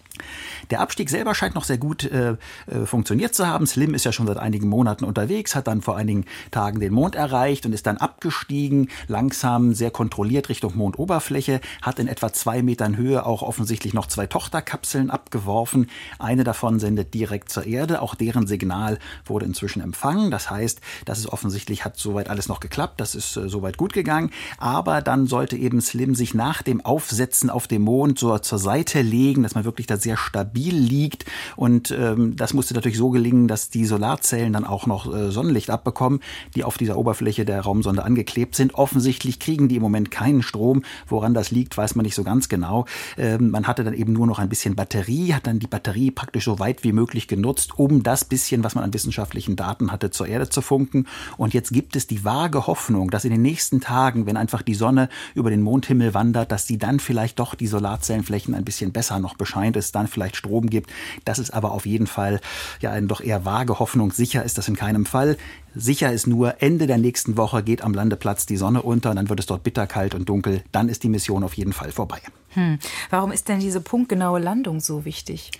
Der 0.70 0.80
Abstieg 0.80 1.10
selber 1.10 1.34
scheint 1.34 1.54
noch 1.54 1.64
sehr 1.64 1.78
gut 1.78 2.04
äh, 2.04 2.36
äh, 2.66 2.86
funktioniert 2.86 3.34
zu 3.34 3.46
haben. 3.46 3.66
Slim 3.66 3.94
ist 3.94 4.04
ja 4.04 4.12
schon 4.12 4.26
seit 4.26 4.38
einigen 4.38 4.68
Monaten 4.68 5.04
unterwegs, 5.04 5.54
hat 5.54 5.66
dann 5.66 5.82
vor 5.82 5.96
einigen 5.96 6.24
Tagen 6.50 6.80
den 6.80 6.92
Mond 6.92 7.14
erreicht 7.14 7.66
und 7.66 7.72
ist 7.72 7.86
dann 7.86 7.98
abgestiegen, 8.30 8.88
langsam, 9.08 9.74
sehr 9.74 9.90
kontrolliert 9.90 10.48
Richtung 10.48 10.76
Mondoberfläche, 10.76 11.60
hat 11.82 11.98
in 11.98 12.08
etwa 12.08 12.32
zwei 12.32 12.62
Metern 12.62 12.96
Höhe 12.96 13.24
auch 13.24 13.42
offensichtlich 13.42 13.94
noch 13.94 14.06
zwei 14.06 14.26
Tochterkapseln 14.26 15.10
abgeworfen. 15.10 15.88
Eine 16.18 16.44
davon 16.44 16.78
sendet 16.78 17.14
direkt 17.14 17.50
zur 17.50 17.66
Erde, 17.66 18.02
auch 18.02 18.14
deren 18.14 18.46
Signal 18.46 18.98
wurde 19.24 19.46
inzwischen 19.46 19.82
empfangen. 19.82 20.30
Das 20.30 20.50
heißt, 20.50 20.80
das 21.04 21.18
ist 21.18 21.28
offensichtlich, 21.28 21.84
hat 21.84 21.96
soweit 21.96 22.30
alles 22.30 22.48
noch 22.48 22.60
geklappt, 22.60 23.00
das 23.00 23.14
ist 23.14 23.36
äh, 23.36 23.48
soweit 23.48 23.76
gut 23.76 23.92
gegangen. 23.92 24.30
Aber 24.58 25.02
dann 25.02 25.26
sollte 25.26 25.56
eben 25.56 25.80
Slim 25.80 26.14
sich 26.14 26.34
nach 26.34 26.62
dem 26.62 26.84
Aufsetzen 26.84 27.50
auf 27.50 27.66
dem 27.66 27.82
Mond 27.82 28.18
so 28.18 28.38
zur 28.38 28.58
Seite 28.58 29.02
legen, 29.02 29.42
dass 29.42 29.54
man 29.54 29.64
wirklich 29.64 29.86
da 29.86 29.96
sehr 29.96 30.16
stabil 30.16 30.74
liegt. 30.74 31.24
Und 31.56 31.90
ähm, 31.90 32.36
das 32.36 32.54
musste 32.54 32.74
natürlich 32.74 32.98
so 32.98 33.10
gelingen, 33.10 33.48
dass 33.48 33.70
die 33.70 33.84
Solarzellen 33.84 34.52
dann 34.52 34.64
auch 34.64 34.86
noch 34.86 35.12
äh, 35.12 35.30
Sonnenlicht 35.30 35.70
abbekommen, 35.70 36.20
die 36.54 36.64
auf 36.64 36.78
dieser 36.78 36.96
Oberfläche 36.96 37.44
der 37.44 37.60
Raumsonde 37.62 38.04
angeklebt 38.20 38.54
sind. 38.54 38.74
Offensichtlich 38.74 39.38
kriegen 39.38 39.68
die 39.68 39.76
im 39.76 39.82
Moment 39.82 40.10
keinen 40.10 40.42
Strom. 40.42 40.82
Woran 41.06 41.32
das 41.32 41.50
liegt, 41.50 41.76
weiß 41.76 41.94
man 41.94 42.04
nicht 42.04 42.14
so 42.14 42.22
ganz 42.22 42.48
genau. 42.48 42.84
Ähm, 43.16 43.50
man 43.50 43.66
hatte 43.66 43.82
dann 43.82 43.94
eben 43.94 44.12
nur 44.12 44.26
noch 44.26 44.38
ein 44.38 44.50
bisschen 44.50 44.76
Batterie, 44.76 45.32
hat 45.32 45.46
dann 45.46 45.58
die 45.58 45.66
Batterie 45.66 46.10
praktisch 46.10 46.44
so 46.44 46.58
weit 46.58 46.84
wie 46.84 46.92
möglich 46.92 47.28
genutzt, 47.28 47.78
um 47.78 48.02
das 48.02 48.24
bisschen, 48.24 48.62
was 48.62 48.74
man 48.74 48.84
an 48.84 48.92
wissenschaftlichen 48.92 49.56
Daten 49.56 49.90
hatte, 49.90 50.10
zur 50.10 50.26
Erde 50.26 50.50
zu 50.50 50.60
funken. 50.60 51.06
Und 51.38 51.54
jetzt 51.54 51.72
gibt 51.72 51.96
es 51.96 52.06
die 52.06 52.22
vage 52.22 52.66
Hoffnung, 52.66 53.10
dass 53.10 53.24
in 53.24 53.30
den 53.30 53.42
nächsten 53.42 53.80
Tagen, 53.80 54.26
wenn 54.26 54.36
einfach 54.36 54.62
die 54.62 54.74
Sonne 54.74 55.08
über 55.34 55.48
den 55.48 55.62
Mondhimmel 55.62 56.12
wandert, 56.12 56.52
dass 56.52 56.66
sie 56.66 56.76
dann 56.76 57.00
vielleicht 57.00 57.38
doch 57.38 57.54
die 57.54 57.66
Solarzellenflächen 57.66 58.54
ein 58.54 58.64
bisschen 58.64 58.92
besser 58.92 59.18
noch 59.18 59.34
bescheint, 59.34 59.76
es 59.76 59.92
dann 59.92 60.08
vielleicht 60.08 60.36
Strom 60.36 60.68
gibt. 60.68 60.90
Das 61.24 61.38
ist 61.38 61.52
aber 61.52 61.72
auf 61.72 61.86
jeden 61.86 62.06
Fall 62.06 62.40
ja 62.80 62.90
eine 62.90 63.06
doch 63.06 63.22
eher 63.22 63.46
vage 63.46 63.78
Hoffnung. 63.78 64.12
Sicher 64.12 64.44
ist 64.44 64.58
das 64.58 64.68
in 64.68 64.76
keinem 64.76 65.06
Fall. 65.06 65.38
Sicher 65.74 66.12
ist 66.12 66.26
nur, 66.26 66.62
Ende 66.62 66.86
der 66.86 66.98
nächsten 66.98 67.36
Woche 67.36 67.62
geht 67.62 67.82
am 67.82 67.94
Landeplatz 67.94 68.46
die 68.46 68.56
Sonne 68.56 68.82
unter, 68.82 69.14
dann 69.14 69.28
wird 69.28 69.40
es 69.40 69.46
dort 69.46 69.62
bitterkalt 69.62 70.14
und 70.14 70.28
dunkel. 70.28 70.62
Dann 70.72 70.88
ist 70.88 71.02
die 71.04 71.08
Mission 71.08 71.44
auf 71.44 71.54
jeden 71.54 71.72
Fall 71.72 71.92
vorbei. 71.92 72.20
Hm. 72.54 72.78
Warum 73.10 73.30
ist 73.30 73.48
denn 73.48 73.60
diese 73.60 73.80
punktgenaue 73.80 74.40
Landung 74.40 74.80
so 74.80 75.04
wichtig? 75.04 75.52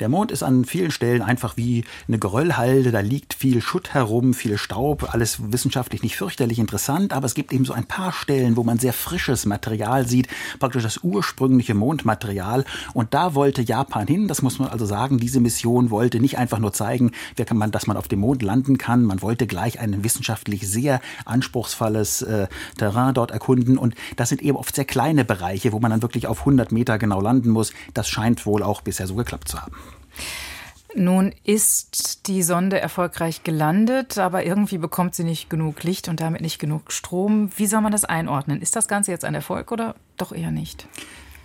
Der 0.00 0.08
Mond 0.08 0.32
ist 0.32 0.42
an 0.42 0.64
vielen 0.64 0.90
Stellen 0.90 1.22
einfach 1.22 1.56
wie 1.56 1.84
eine 2.08 2.18
Geröllhalde. 2.18 2.90
Da 2.90 2.98
liegt 2.98 3.34
viel 3.34 3.60
Schutt 3.62 3.94
herum, 3.94 4.34
viel 4.34 4.58
Staub. 4.58 5.14
Alles 5.14 5.52
wissenschaftlich 5.52 6.02
nicht 6.02 6.16
fürchterlich 6.16 6.58
interessant. 6.58 7.12
Aber 7.12 7.26
es 7.26 7.34
gibt 7.34 7.52
eben 7.52 7.64
so 7.64 7.72
ein 7.72 7.84
paar 7.84 8.12
Stellen, 8.12 8.56
wo 8.56 8.64
man 8.64 8.80
sehr 8.80 8.92
frisches 8.92 9.46
Material 9.46 10.08
sieht. 10.08 10.26
Praktisch 10.58 10.82
das 10.82 11.04
ursprüngliche 11.04 11.74
Mondmaterial. 11.74 12.64
Und 12.92 13.14
da 13.14 13.36
wollte 13.36 13.62
Japan 13.62 14.08
hin. 14.08 14.26
Das 14.26 14.42
muss 14.42 14.58
man 14.58 14.68
also 14.68 14.84
sagen. 14.84 15.18
Diese 15.18 15.38
Mission 15.38 15.90
wollte 15.90 16.18
nicht 16.18 16.38
einfach 16.38 16.58
nur 16.58 16.72
zeigen, 16.72 17.12
dass 17.36 17.86
man 17.86 17.96
auf 17.96 18.08
dem 18.08 18.18
Mond 18.18 18.42
landen 18.42 18.78
kann. 18.78 19.04
Man 19.04 19.22
wollte 19.22 19.46
gleich 19.46 19.78
ein 19.78 20.02
wissenschaftlich 20.02 20.68
sehr 20.68 21.00
anspruchsvolles 21.24 22.22
äh, 22.22 22.48
Terrain 22.76 23.14
dort 23.14 23.30
erkunden. 23.30 23.78
Und 23.78 23.94
das 24.16 24.30
sind 24.30 24.42
eben 24.42 24.56
oft 24.56 24.74
sehr 24.74 24.84
kleine 24.84 25.24
Bereiche, 25.24 25.72
wo 25.72 25.78
man 25.78 25.92
dann 25.92 26.02
wirklich 26.02 26.26
auf 26.32 26.40
100 26.40 26.72
Meter 26.72 26.98
genau 26.98 27.20
landen 27.20 27.50
muss. 27.50 27.72
Das 27.94 28.08
scheint 28.08 28.44
wohl 28.44 28.62
auch 28.62 28.80
bisher 28.80 29.06
so 29.06 29.14
geklappt 29.14 29.48
zu 29.48 29.62
haben. 29.62 29.76
Nun 30.94 31.32
ist 31.44 32.26
die 32.26 32.42
Sonde 32.42 32.78
erfolgreich 32.78 33.44
gelandet, 33.44 34.18
aber 34.18 34.44
irgendwie 34.44 34.78
bekommt 34.78 35.14
sie 35.14 35.24
nicht 35.24 35.48
genug 35.48 35.82
Licht 35.84 36.08
und 36.08 36.20
damit 36.20 36.42
nicht 36.42 36.58
genug 36.58 36.92
Strom. 36.92 37.50
Wie 37.56 37.66
soll 37.66 37.80
man 37.80 37.92
das 37.92 38.04
einordnen? 38.04 38.60
Ist 38.60 38.76
das 38.76 38.88
Ganze 38.88 39.10
jetzt 39.10 39.24
ein 39.24 39.34
Erfolg 39.34 39.72
oder 39.72 39.94
doch 40.18 40.32
eher 40.32 40.50
nicht? 40.50 40.86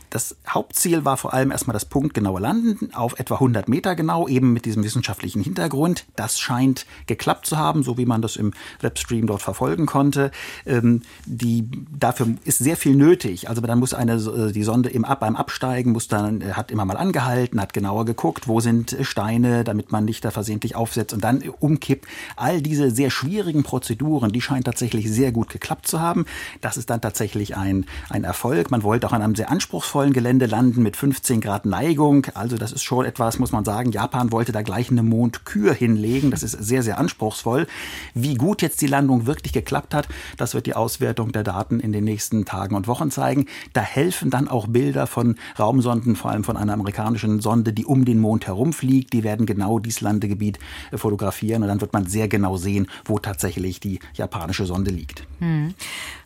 Das 0.09 0.37
Hauptziel 0.47 1.03
war 1.03 1.17
vor 1.17 1.33
allem 1.33 1.51
erstmal 1.51 1.73
das 1.73 1.85
punktgenaue 1.85 2.39
Landen 2.39 2.93
auf 2.93 3.19
etwa 3.19 3.35
100 3.35 3.67
Meter 3.67 3.95
genau, 3.95 4.27
eben 4.27 4.53
mit 4.53 4.65
diesem 4.65 4.83
wissenschaftlichen 4.83 5.41
Hintergrund. 5.41 6.05
Das 6.15 6.39
scheint 6.39 6.85
geklappt 7.07 7.45
zu 7.45 7.57
haben, 7.57 7.83
so 7.83 7.97
wie 7.97 8.05
man 8.05 8.21
das 8.21 8.37
im 8.37 8.53
Webstream 8.79 9.27
dort 9.27 9.41
verfolgen 9.41 9.85
konnte. 9.85 10.31
Ähm, 10.65 11.01
die, 11.25 11.69
dafür 11.97 12.27
ist 12.45 12.59
sehr 12.59 12.77
viel 12.77 12.95
nötig. 12.95 13.49
Also 13.49 13.61
dann 13.61 13.79
muss 13.79 13.93
eine, 13.93 14.13
äh, 14.13 14.51
die 14.53 14.63
Sonde 14.63 14.89
im, 14.89 15.05
beim 15.19 15.35
Absteigen 15.35 15.91
muss 15.91 16.07
dann, 16.07 16.41
äh, 16.41 16.53
hat 16.53 16.71
immer 16.71 16.85
mal 16.85 16.97
angehalten, 16.97 17.59
hat 17.59 17.73
genauer 17.73 18.05
geguckt, 18.05 18.47
wo 18.47 18.61
sind 18.61 18.95
Steine, 19.01 19.65
damit 19.65 19.91
man 19.91 20.05
nicht 20.05 20.23
da 20.23 20.31
versehentlich 20.31 20.75
aufsetzt 20.75 21.13
und 21.13 21.23
dann 21.23 21.43
umkippt. 21.59 22.07
All 22.37 22.61
diese 22.61 22.91
sehr 22.91 23.09
schwierigen 23.09 23.63
Prozeduren, 23.63 24.31
die 24.31 24.41
scheinen 24.41 24.63
tatsächlich 24.63 25.11
sehr 25.11 25.33
gut 25.33 25.49
geklappt 25.49 25.87
zu 25.87 25.99
haben. 25.99 26.25
Das 26.61 26.77
ist 26.77 26.89
dann 26.89 27.01
tatsächlich 27.01 27.57
ein, 27.57 27.85
ein 28.09 28.23
Erfolg. 28.23 28.71
Man 28.71 28.83
wollte 28.83 29.07
auch 29.07 29.13
an 29.13 29.21
einem 29.21 29.35
sehr 29.35 29.51
anspruchsvollen 29.51 29.96
vollen 29.97 30.13
Gelände 30.13 30.45
landen 30.45 30.83
mit 30.83 30.95
15 30.95 31.41
Grad 31.41 31.65
Neigung. 31.65 32.27
Also 32.35 32.55
das 32.55 32.71
ist 32.71 32.83
schon 32.83 33.03
etwas, 33.03 33.39
muss 33.39 33.51
man 33.51 33.65
sagen. 33.65 33.91
Japan 33.91 34.31
wollte 34.31 34.51
da 34.51 34.61
gleich 34.61 34.91
eine 34.91 35.01
Mondkür 35.01 35.73
hinlegen. 35.73 36.29
Das 36.29 36.43
ist 36.43 36.51
sehr, 36.51 36.83
sehr 36.83 36.99
anspruchsvoll. 36.99 37.65
Wie 38.13 38.35
gut 38.35 38.61
jetzt 38.61 38.79
die 38.81 38.85
Landung 38.85 39.25
wirklich 39.25 39.53
geklappt 39.53 39.95
hat, 39.95 40.07
das 40.37 40.53
wird 40.53 40.67
die 40.67 40.75
Auswertung 40.75 41.31
der 41.31 41.41
Daten 41.41 41.79
in 41.79 41.93
den 41.93 42.03
nächsten 42.03 42.45
Tagen 42.45 42.75
und 42.75 42.85
Wochen 42.87 43.09
zeigen. 43.09 43.47
Da 43.73 43.81
helfen 43.81 44.29
dann 44.29 44.47
auch 44.47 44.67
Bilder 44.67 45.07
von 45.07 45.33
Raumsonden, 45.57 46.15
vor 46.15 46.29
allem 46.29 46.43
von 46.43 46.57
einer 46.57 46.73
amerikanischen 46.73 47.39
Sonde, 47.39 47.73
die 47.73 47.85
um 47.87 48.05
den 48.05 48.19
Mond 48.19 48.45
herumfliegt. 48.45 49.13
Die 49.13 49.23
werden 49.23 49.47
genau 49.47 49.79
dieses 49.79 50.01
Landegebiet 50.01 50.59
äh, 50.91 50.97
fotografieren 50.97 51.63
und 51.63 51.69
dann 51.69 51.81
wird 51.81 51.93
man 51.93 52.05
sehr 52.05 52.27
genau 52.27 52.55
sehen, 52.55 52.85
wo 53.05 53.17
tatsächlich 53.17 53.79
die 53.79 53.97
japanische 54.13 54.67
Sonde 54.67 54.91
liegt. 54.91 55.25
Hm. 55.39 55.73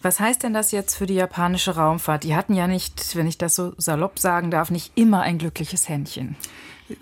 Was 0.01 0.20
heißt 0.20 0.43
denn 0.43 0.53
das 0.53 0.72
jetzt 0.72 0.96
für 0.96 1.05
die 1.05 1.13
japanische 1.13 1.75
Raumfahrt? 1.75 2.24
Die 2.24 2.36
hatten 2.36 2.55
ja 2.55 2.67
nicht, 2.67 3.15
wenn 3.15 3.27
ich 3.27 3.38
das 3.38 3.55
so 3.55 3.74
salopp 3.77 4.17
sagen 4.17 4.50
darf, 4.50 4.72
nicht 4.72 4.91
immer 4.96 5.22
ein 5.22 5.38
glückliches 5.38 5.89
Händchen. 5.89 6.36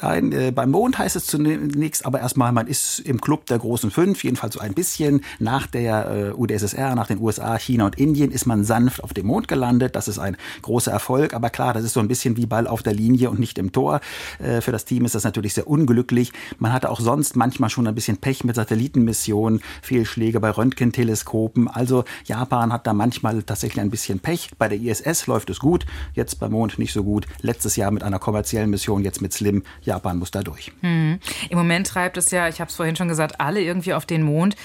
Nein, 0.01 0.31
äh, 0.31 0.51
beim 0.51 0.71
Mond 0.71 0.97
heißt 0.97 1.15
es 1.15 1.25
zunächst 1.25 2.05
aber 2.05 2.19
erstmal, 2.19 2.51
man 2.51 2.67
ist 2.67 2.99
im 2.99 3.21
Club 3.21 3.45
der 3.45 3.59
großen 3.59 3.91
fünf, 3.91 4.23
jedenfalls 4.23 4.55
so 4.55 4.59
ein 4.59 4.73
bisschen. 4.73 5.21
Nach 5.39 5.67
der 5.67 6.33
äh, 6.33 6.33
UdSSR, 6.33 6.95
nach 6.95 7.07
den 7.07 7.19
USA, 7.19 7.57
China 7.57 7.85
und 7.85 7.97
Indien 7.97 8.31
ist 8.31 8.45
man 8.45 8.63
sanft 8.63 9.03
auf 9.03 9.13
dem 9.13 9.27
Mond 9.27 9.47
gelandet. 9.47 9.95
Das 9.95 10.07
ist 10.07 10.19
ein 10.19 10.37
großer 10.61 10.91
Erfolg. 10.91 11.33
Aber 11.33 11.49
klar, 11.49 11.73
das 11.73 11.83
ist 11.83 11.93
so 11.93 11.99
ein 11.99 12.07
bisschen 12.07 12.37
wie 12.37 12.45
Ball 12.45 12.67
auf 12.67 12.83
der 12.83 12.93
Linie 12.93 13.29
und 13.29 13.39
nicht 13.39 13.57
im 13.57 13.71
Tor. 13.71 14.01
Äh, 14.39 14.61
für 14.61 14.71
das 14.71 14.85
Team 14.85 15.05
ist 15.05 15.15
das 15.15 15.23
natürlich 15.23 15.53
sehr 15.53 15.67
unglücklich. 15.67 16.33
Man 16.57 16.73
hatte 16.73 16.89
auch 16.89 16.99
sonst 16.99 17.35
manchmal 17.35 17.69
schon 17.69 17.87
ein 17.87 17.95
bisschen 17.95 18.17
Pech 18.17 18.43
mit 18.43 18.55
Satellitenmissionen, 18.55 19.61
Fehlschläge 19.81 20.39
bei 20.39 20.49
Röntgenteleskopen. 20.49 21.67
Also 21.67 22.03
Japan 22.25 22.73
hat 22.73 22.87
da 22.87 22.93
manchmal 22.93 23.43
tatsächlich 23.43 23.81
ein 23.81 23.89
bisschen 23.89 24.19
Pech. 24.19 24.51
Bei 24.57 24.67
der 24.67 24.79
ISS 24.79 25.27
läuft 25.27 25.49
es 25.49 25.59
gut, 25.59 25.85
jetzt 26.13 26.39
beim 26.39 26.51
Mond 26.51 26.79
nicht 26.79 26.93
so 26.93 27.03
gut. 27.03 27.25
Letztes 27.41 27.75
Jahr 27.75 27.91
mit 27.91 28.03
einer 28.03 28.19
kommerziellen 28.19 28.69
Mission, 28.69 29.03
jetzt 29.03 29.21
mit 29.21 29.33
Slim 29.33 29.63
Japan 29.81 30.17
muss 30.17 30.31
da 30.31 30.41
durch. 30.41 30.71
Hm. 30.81 31.19
Im 31.49 31.57
Moment 31.57 31.87
treibt 31.87 32.17
es 32.17 32.31
ja, 32.31 32.47
ich 32.47 32.59
habe 32.59 32.69
es 32.69 32.75
vorhin 32.75 32.95
schon 32.95 33.07
gesagt, 33.07 33.39
alle 33.39 33.61
irgendwie 33.61 33.93
auf 33.93 34.05
den 34.05 34.23
Mond. 34.23 34.55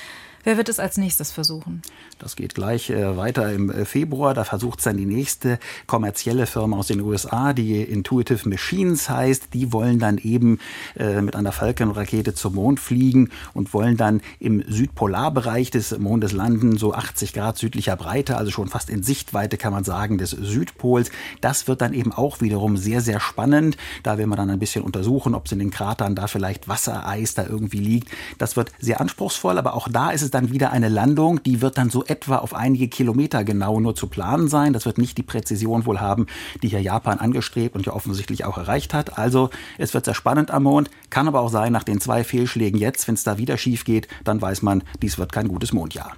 Wer 0.45 0.59
wird 0.59 0.69
es 0.69 0.79
als 0.79 0.99
nächstes 0.99 1.33
versuchen? 1.33 1.81
Das 2.19 2.37
geht 2.37 2.55
gleich 2.55 2.91
äh, 2.91 3.17
weiter 3.17 3.51
im 3.51 3.71
äh, 3.71 3.87
Februar. 3.87 4.35
Da 4.35 4.45
versucht 4.45 4.79
es 4.79 4.85
dann 4.85 4.99
die 4.99 5.07
nächste 5.07 5.59
kommerzielle 5.87 6.47
Firma 6.47 6.77
aus 6.77 6.89
den 6.89 7.01
USA, 7.01 7.55
die 7.55 7.81
Intuitive 7.81 8.47
Machines 8.47 9.09
heißt. 9.09 9.55
Die 9.55 9.73
wollen 9.73 9.99
dann 9.99 10.19
eben 10.19 10.59
äh, 10.99 11.23
mit 11.23 11.35
einer 11.35 11.51
Falcon-Rakete 11.51 12.35
zum 12.35 12.57
Mond 12.57 12.79
fliegen 12.79 13.31
und 13.55 13.73
wollen 13.73 13.97
dann 13.97 14.21
im 14.39 14.63
Südpolarbereich 14.69 15.71
des 15.71 15.99
Mondes 15.99 16.33
landen, 16.33 16.77
so 16.77 16.93
80 16.93 17.33
Grad 17.33 17.57
südlicher 17.57 17.97
Breite, 17.97 18.37
also 18.37 18.51
schon 18.51 18.69
fast 18.69 18.91
in 18.91 19.03
Sichtweite 19.03 19.57
kann 19.57 19.73
man 19.73 19.85
sagen 19.85 20.19
des 20.19 20.31
Südpols. 20.31 21.11
Das 21.41 21.69
wird 21.69 21.81
dann 21.81 21.95
eben 21.95 22.13
auch 22.13 22.43
wiederum 22.43 22.77
sehr, 22.77 23.01
sehr 23.01 23.19
spannend. 23.19 23.79
Da 24.03 24.19
will 24.19 24.27
man 24.27 24.37
dann 24.37 24.51
ein 24.51 24.59
bisschen 24.59 24.85
untersuchen, 24.85 25.35
ob 25.35 25.47
es 25.47 25.53
in 25.53 25.59
den 25.59 25.71
Kratern 25.71 26.15
da 26.15 26.27
vielleicht 26.27 26.69
Wassereis 26.69 27.33
da 27.33 27.47
irgendwie 27.47 27.79
liegt. 27.79 28.11
Das 28.37 28.57
wird 28.57 28.73
sehr 28.79 29.01
anspruchsvoll, 29.01 29.57
aber 29.57 29.73
auch 29.73 29.89
da 29.91 30.11
ist 30.11 30.21
es 30.21 30.34
dann 30.35 30.53
wieder 30.53 30.73
eine 30.73 30.89
Landung, 30.89 31.43
die 31.43 31.61
wird 31.61 31.79
dann 31.79 31.91
so 31.91 32.05
etwa 32.05 32.39
auf 32.39 32.55
einige 32.55 32.89
Kilometer 32.89 33.45
genau 33.45 33.81
nur 33.81 33.95
zu 33.95 34.09
planen 34.09 34.49
sein. 34.49 34.73
Das 34.73 34.87
wird 34.87 34.99
nicht 34.99 35.17
die 35.17 35.23
Präzision 35.23 35.87
wohl 35.87 36.01
haben, 36.01 36.27
die 36.63 36.69
hier 36.69 36.83
Japan 36.83 37.19
angestrebt 37.19 37.77
und 37.77 37.87
ja 37.87 37.93
offensichtlich 37.93 38.45
auch 38.45 38.59
erreicht 38.59 38.95
hat. 38.95 39.19
Also 39.19 39.51
es 39.79 39.95
wird 39.95 40.05
sehr 40.05 40.15
spannend 40.15 40.51
am 40.51 40.65
Mond, 40.65 40.91
kann 41.11 41.29
aber 41.29 41.41
auch 41.41 41.51
sein, 41.51 41.73
nach 41.73 41.85
den 41.85 42.01
zwei 42.01 42.25
Fehlschlägen 42.25 42.79
jetzt, 42.79 43.07
wenn 43.09 43.15
es 43.15 43.25
da 43.25 43.39
wieder 43.39 43.57
schief 43.57 43.85
geht, 43.85 44.09
dann 44.25 44.43
weiß 44.43 44.63
man, 44.63 44.83
dies 45.01 45.19
wird 45.19 45.33
kein 45.33 45.49
gutes 45.49 45.73
Mondjahr. 45.73 46.13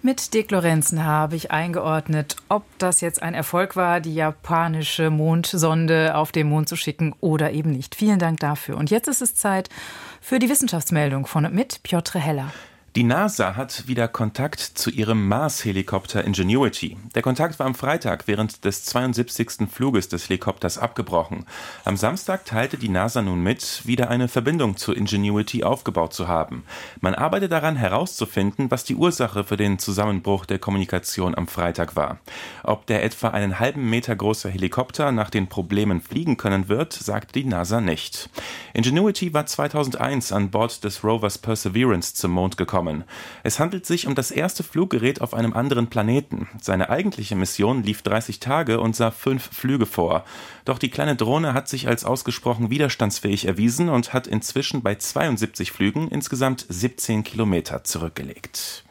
Mit 0.00 0.32
Dick 0.32 0.52
Lorenzen 0.52 1.04
habe 1.04 1.34
ich 1.34 1.50
eingeordnet, 1.50 2.36
ob 2.48 2.62
das 2.78 3.00
jetzt 3.00 3.20
ein 3.20 3.34
Erfolg 3.34 3.74
war, 3.74 4.00
die 4.00 4.14
japanische 4.14 5.10
Mondsonde 5.10 6.14
auf 6.14 6.30
den 6.30 6.48
Mond 6.48 6.68
zu 6.68 6.76
schicken 6.76 7.16
oder 7.20 7.50
eben 7.50 7.72
nicht. 7.72 7.96
Vielen 7.96 8.20
Dank 8.20 8.38
dafür. 8.38 8.76
Und 8.76 8.90
jetzt 8.90 9.08
ist 9.08 9.22
es 9.22 9.34
Zeit 9.34 9.70
für 10.20 10.38
die 10.38 10.48
Wissenschaftsmeldung 10.48 11.26
von 11.26 11.46
und 11.46 11.54
mit 11.54 11.82
Piotr 11.82 12.20
Heller. 12.20 12.52
Die 12.98 13.04
NASA 13.04 13.54
hat 13.54 13.86
wieder 13.86 14.08
Kontakt 14.08 14.58
zu 14.58 14.90
ihrem 14.90 15.28
Mars-Helikopter 15.28 16.24
Ingenuity. 16.24 16.96
Der 17.14 17.22
Kontakt 17.22 17.56
war 17.60 17.66
am 17.66 17.76
Freitag 17.76 18.26
während 18.26 18.64
des 18.64 18.86
72. 18.86 19.70
Fluges 19.70 20.08
des 20.08 20.28
Helikopters 20.28 20.78
abgebrochen. 20.78 21.46
Am 21.84 21.96
Samstag 21.96 22.44
teilte 22.44 22.76
die 22.76 22.88
NASA 22.88 23.22
nun 23.22 23.40
mit, 23.40 23.82
wieder 23.84 24.10
eine 24.10 24.26
Verbindung 24.26 24.76
zu 24.76 24.92
Ingenuity 24.92 25.62
aufgebaut 25.62 26.12
zu 26.12 26.26
haben. 26.26 26.64
Man 27.00 27.14
arbeitet 27.14 27.52
daran 27.52 27.76
herauszufinden, 27.76 28.68
was 28.72 28.82
die 28.82 28.96
Ursache 28.96 29.44
für 29.44 29.56
den 29.56 29.78
Zusammenbruch 29.78 30.44
der 30.44 30.58
Kommunikation 30.58 31.36
am 31.36 31.46
Freitag 31.46 31.94
war. 31.94 32.18
Ob 32.64 32.86
der 32.86 33.04
etwa 33.04 33.28
einen 33.28 33.60
halben 33.60 33.88
Meter 33.88 34.16
große 34.16 34.50
Helikopter 34.50 35.12
nach 35.12 35.30
den 35.30 35.46
Problemen 35.46 36.00
fliegen 36.00 36.36
können 36.36 36.68
wird, 36.68 36.94
sagte 36.94 37.34
die 37.34 37.44
NASA 37.44 37.80
nicht. 37.80 38.28
Ingenuity 38.74 39.32
war 39.34 39.46
2001 39.46 40.32
an 40.32 40.50
Bord 40.50 40.82
des 40.82 41.04
Rovers 41.04 41.38
Perseverance 41.38 42.16
zum 42.16 42.32
Mond 42.32 42.56
gekommen 42.56 42.87
kommen. 42.88 43.04
Es 43.42 43.58
handelt 43.58 43.86
sich 43.86 44.06
um 44.06 44.14
das 44.14 44.30
erste 44.30 44.62
Fluggerät 44.62 45.20
auf 45.20 45.34
einem 45.34 45.52
anderen 45.52 45.88
Planeten. 45.88 46.48
Seine 46.60 46.90
eigentliche 46.90 47.36
Mission 47.36 47.82
lief 47.82 48.02
30 48.02 48.40
Tage 48.40 48.80
und 48.80 48.96
sah 48.96 49.10
fünf 49.10 49.50
Flüge 49.52 49.86
vor. 49.86 50.24
Doch 50.64 50.78
die 50.78 50.90
kleine 50.90 51.16
Drohne 51.16 51.54
hat 51.54 51.68
sich 51.68 51.88
als 51.88 52.04
ausgesprochen 52.04 52.70
widerstandsfähig 52.70 53.46
erwiesen 53.46 53.88
und 53.88 54.12
hat 54.12 54.26
inzwischen 54.26 54.82
bei 54.82 54.94
72 54.94 55.72
Flügen 55.72 56.08
insgesamt 56.08 56.66
17 56.68 57.24
Kilometer 57.24 57.84
zurückgelegt. 57.84 58.84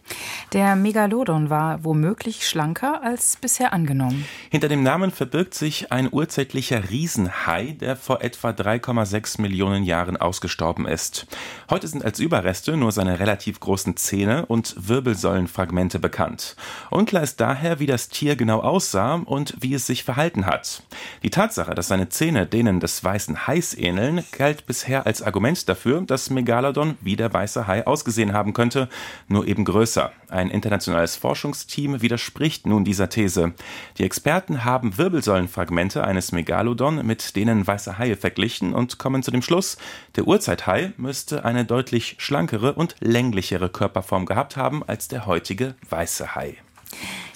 Der 0.54 0.76
Megalodon 0.78 1.50
war 1.50 1.84
womöglich 1.84 2.48
schlanker 2.48 3.04
als 3.04 3.36
bisher 3.36 3.74
angenommen. 3.74 4.26
Hinter 4.50 4.70
dem 4.70 4.82
Namen 4.82 5.12
verbirgt 5.12 5.54
sich 5.54 5.92
ein 5.92 6.08
urzeitlicher 6.12 6.90
Riesenhai, 6.90 7.76
der 7.80 7.98
vor 7.98 8.22
etwa 8.22 8.52
3,6 8.52 9.42
Millionen 9.42 9.84
Jahren 9.84 10.16
ausgestorben 10.16 10.88
ist. 10.88 11.28
Heute 11.70 11.88
sind 11.88 12.06
als 12.06 12.20
Überreste 12.20 12.78
nur 12.78 12.94
seine 12.94 13.20
relativ 13.20 13.60
großen 13.60 13.98
Zähne 13.98 14.46
und 14.46 14.76
Wirbelsäulenfragmente 14.78 16.00
bekannt. 16.00 16.56
Unklar 16.92 17.24
ist 17.24 17.42
daher, 17.42 17.80
wie 17.80 17.86
das 17.86 18.08
Tier 18.08 18.38
genau 18.38 18.62
aussah 18.62 19.16
und 19.16 19.54
wie 19.60 19.74
es 19.74 19.86
sich 19.86 20.06
verhalten 20.06 20.46
hat. 20.46 20.84
Die 21.24 21.30
Tatsache, 21.30 21.76
dass 21.76 21.90
seine 21.90 22.08
Zähne 22.08 22.46
denen 22.46 22.80
des 22.80 23.04
weißen 23.04 23.48
Hais 23.48 23.74
ähneln, 23.74 24.24
galt 24.32 24.66
bisher 24.66 25.06
als 25.06 25.22
Argument 25.22 25.68
dafür, 25.68 26.02
dass 26.02 26.30
Megalodon 26.30 26.98
wie 27.02 27.18
der 27.18 27.34
weiße 27.34 27.68
Hai 27.68 27.86
ausgesehen 27.86 28.32
haben 28.32 28.54
könnte, 28.54 28.88
nur 29.28 29.46
eben 29.46 29.66
größer. 29.66 29.97
Ein 30.30 30.50
internationales 30.50 31.16
Forschungsteam 31.16 32.02
widerspricht 32.02 32.66
nun 32.66 32.84
dieser 32.84 33.10
These. 33.10 33.54
Die 33.98 34.04
Experten 34.04 34.66
haben 34.66 34.98
Wirbelsäulenfragmente 34.98 36.04
eines 36.04 36.32
Megalodon 36.32 37.06
mit 37.06 37.36
denen 37.36 37.66
weißer 37.66 37.98
Haie 37.98 38.18
verglichen 38.18 38.74
und 38.74 38.98
kommen 38.98 39.24
zu 39.24 39.32
dem 39.32 39.42
Schluss, 39.42 39.78
der 40.16 40.28
Urzeithai 40.28 40.94
müsste 40.98 41.46
eine 41.46 41.66
deutlich 41.66 42.16
schlankere 42.20 42.74
und 42.74 42.96
länglichere 43.00 43.70
Körperform 43.70 44.26
gehabt 44.26 44.58
haben 44.58 44.84
als 44.84 45.08
der 45.08 45.26
heutige 45.26 45.76
weiße 45.90 46.36
Hai. 46.36 46.58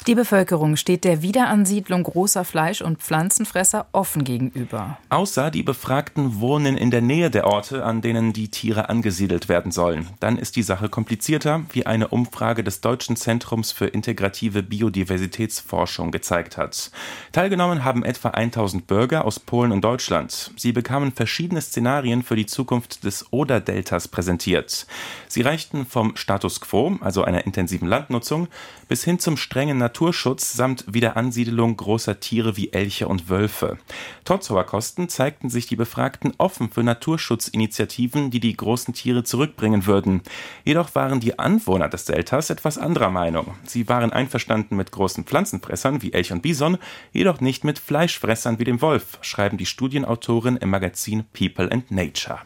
Die 0.08 0.16
Bevölkerung 0.16 0.78
steht 0.78 1.04
der 1.04 1.22
Wiederansiedlung 1.22 2.02
großer 2.02 2.44
Fleisch- 2.44 2.82
und 2.82 3.04
Pflanzenfresser 3.04 3.86
offen 3.92 4.24
gegenüber. 4.24 4.98
Außer 5.10 5.52
die 5.52 5.62
Befragten 5.62 6.40
wohnen 6.40 6.76
in 6.76 6.90
der 6.90 7.02
Nähe 7.02 7.30
der 7.30 7.46
Orte, 7.46 7.86
an 7.86 8.02
denen 8.02 8.34
die 8.34 8.50
Tiere 8.50 8.90
angesiedelt 8.90 9.48
werden 9.48 9.72
sollen. 9.72 10.08
Dann 10.20 10.40
ist 10.40 10.56
die 10.56 10.64
Sache 10.64 10.90
komplizierter, 10.90 11.62
wie 11.72 11.86
eine 11.86 12.08
Umfrage 12.08 12.64
des 12.64 12.82
Deutschen 12.82 13.16
Zentrums 13.16 13.72
für 13.72 13.86
integrative 13.86 14.64
Biodiversitätsforschung 14.64 16.10
gezeigt 16.10 16.58
hat. 16.58 16.90
Teilgenommen 17.32 17.84
haben 17.84 18.04
etwa 18.04 18.30
1000 18.30 18.88
Bürger 18.88 19.24
aus 19.24 19.40
Polen 19.40 19.72
und 19.72 19.84
Deutschland. 19.84 20.52
Sie 20.58 20.72
bekamen 20.72 21.12
verschiedene 21.12 21.62
Szenarien 21.62 22.24
für 22.24 22.36
die 22.36 22.48
Zukunft 22.48 23.04
des 23.04 23.32
Oder-Deltas 23.32 24.08
präsentiert. 24.08 24.88
Sie 25.28 25.42
reichten 25.42 25.86
vom 25.86 26.16
Status 26.18 26.60
quo, 26.60 26.98
also 27.02 27.24
einer 27.24 27.46
intensiven 27.46 27.88
Landnutzung, 27.88 28.48
bis 28.88 29.04
hin 29.04 29.20
zum 29.20 29.38
strengen 29.38 29.78
Naturschutz 29.92 30.54
samt 30.54 30.86
Wiederansiedelung 30.88 31.76
großer 31.76 32.22
Tiere 32.22 32.56
wie 32.56 32.72
Elche 32.72 33.10
und 33.10 33.30
Wölfe. 33.30 33.78
Trotz 34.24 34.50
hoher 34.50 34.64
Kosten 34.64 35.10
zeigten 35.10 35.50
sich 35.50 35.68
die 35.68 35.76
Befragten 35.76 36.34
offen 36.38 36.72
für 36.72 36.82
Naturschutzinitiativen, 36.82 38.32
die 38.32 38.40
die 38.40 38.56
großen 38.56 38.94
Tiere 38.94 39.26
zurückbringen 39.26 39.86
würden. 39.86 40.22
Jedoch 40.64 40.96
waren 40.96 41.20
die 41.20 41.38
Anwohner 41.38 41.90
des 41.90 42.06
Deltas 42.06 42.50
etwas 42.50 42.78
anderer 42.78 43.10
Meinung. 43.10 43.54
Sie 43.66 43.90
waren 43.90 44.14
einverstanden 44.14 44.78
mit 44.78 44.94
großen 44.94 45.26
Pflanzenfressern 45.26 46.02
wie 46.02 46.14
Elch 46.14 46.32
und 46.32 46.42
Bison, 46.42 46.78
jedoch 47.12 47.42
nicht 47.42 47.66
mit 47.66 47.78
Fleischfressern 47.78 48.60
wie 48.60 48.64
dem 48.64 48.82
Wolf, 48.82 49.20
schreiben 49.20 49.58
die 49.58 49.66
Studienautoren 49.66 50.56
im 50.56 50.70
Magazin 50.70 51.26
People 51.34 51.70
and 51.70 51.92
Nature. 51.92 52.40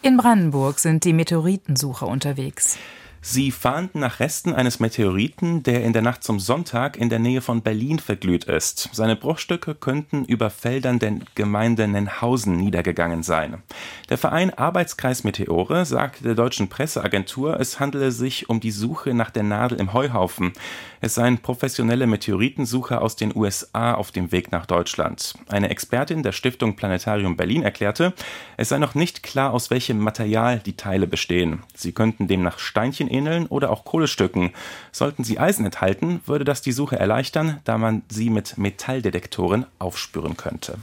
In 0.00 0.16
Brandenburg 0.16 0.78
sind 0.78 1.04
die 1.04 1.12
Meteoritensucher 1.12 2.06
unterwegs. 2.06 2.78
Sie 3.22 3.50
fahnden 3.50 4.00
nach 4.00 4.18
Resten 4.18 4.54
eines 4.54 4.80
Meteoriten, 4.80 5.62
der 5.62 5.84
in 5.84 5.92
der 5.92 6.00
Nacht 6.00 6.24
zum 6.24 6.40
Sonntag 6.40 6.96
in 6.96 7.10
der 7.10 7.18
Nähe 7.18 7.42
von 7.42 7.60
Berlin 7.60 7.98
verglüht 7.98 8.44
ist. 8.44 8.88
Seine 8.92 9.14
Bruchstücke 9.14 9.74
könnten 9.74 10.24
über 10.24 10.48
Feldern 10.48 10.98
der 10.98 11.16
Gemeinde 11.34 11.86
Nenhausen 11.86 12.56
niedergegangen 12.56 13.22
sein. 13.22 13.62
Der 14.08 14.16
Verein 14.16 14.54
Arbeitskreis 14.54 15.22
Meteore 15.22 15.84
sagte 15.84 16.22
der 16.22 16.34
deutschen 16.34 16.68
Presseagentur, 16.68 17.60
es 17.60 17.78
handele 17.78 18.10
sich 18.10 18.48
um 18.48 18.58
die 18.58 18.70
Suche 18.70 19.12
nach 19.12 19.30
der 19.30 19.42
Nadel 19.42 19.78
im 19.78 19.92
Heuhaufen. 19.92 20.54
Es 21.02 21.14
seien 21.14 21.38
professionelle 21.38 22.06
Meteoritensucher 22.06 23.00
aus 23.00 23.16
den 23.16 23.34
USA 23.34 23.94
auf 23.94 24.10
dem 24.10 24.32
Weg 24.32 24.52
nach 24.52 24.66
Deutschland. 24.66 25.32
Eine 25.48 25.70
Expertin 25.70 26.22
der 26.22 26.32
Stiftung 26.32 26.76
Planetarium 26.76 27.38
Berlin 27.38 27.62
erklärte, 27.62 28.12
es 28.58 28.68
sei 28.68 28.76
noch 28.76 28.94
nicht 28.94 29.22
klar, 29.22 29.54
aus 29.54 29.70
welchem 29.70 29.98
Material 29.98 30.58
die 30.58 30.76
Teile 30.76 31.06
bestehen. 31.06 31.62
Sie 31.74 31.92
könnten 31.92 32.28
demnach 32.28 32.58
Steinchen 32.58 33.08
ähneln 33.08 33.46
oder 33.46 33.70
auch 33.70 33.86
Kohlestücken. 33.86 34.50
Sollten 34.92 35.24
sie 35.24 35.38
Eisen 35.38 35.64
enthalten, 35.64 36.20
würde 36.26 36.44
das 36.44 36.60
die 36.60 36.72
Suche 36.72 36.98
erleichtern, 36.98 37.60
da 37.64 37.78
man 37.78 38.02
sie 38.10 38.28
mit 38.28 38.58
Metalldetektoren 38.58 39.64
aufspüren 39.78 40.36
könnte. 40.36 40.76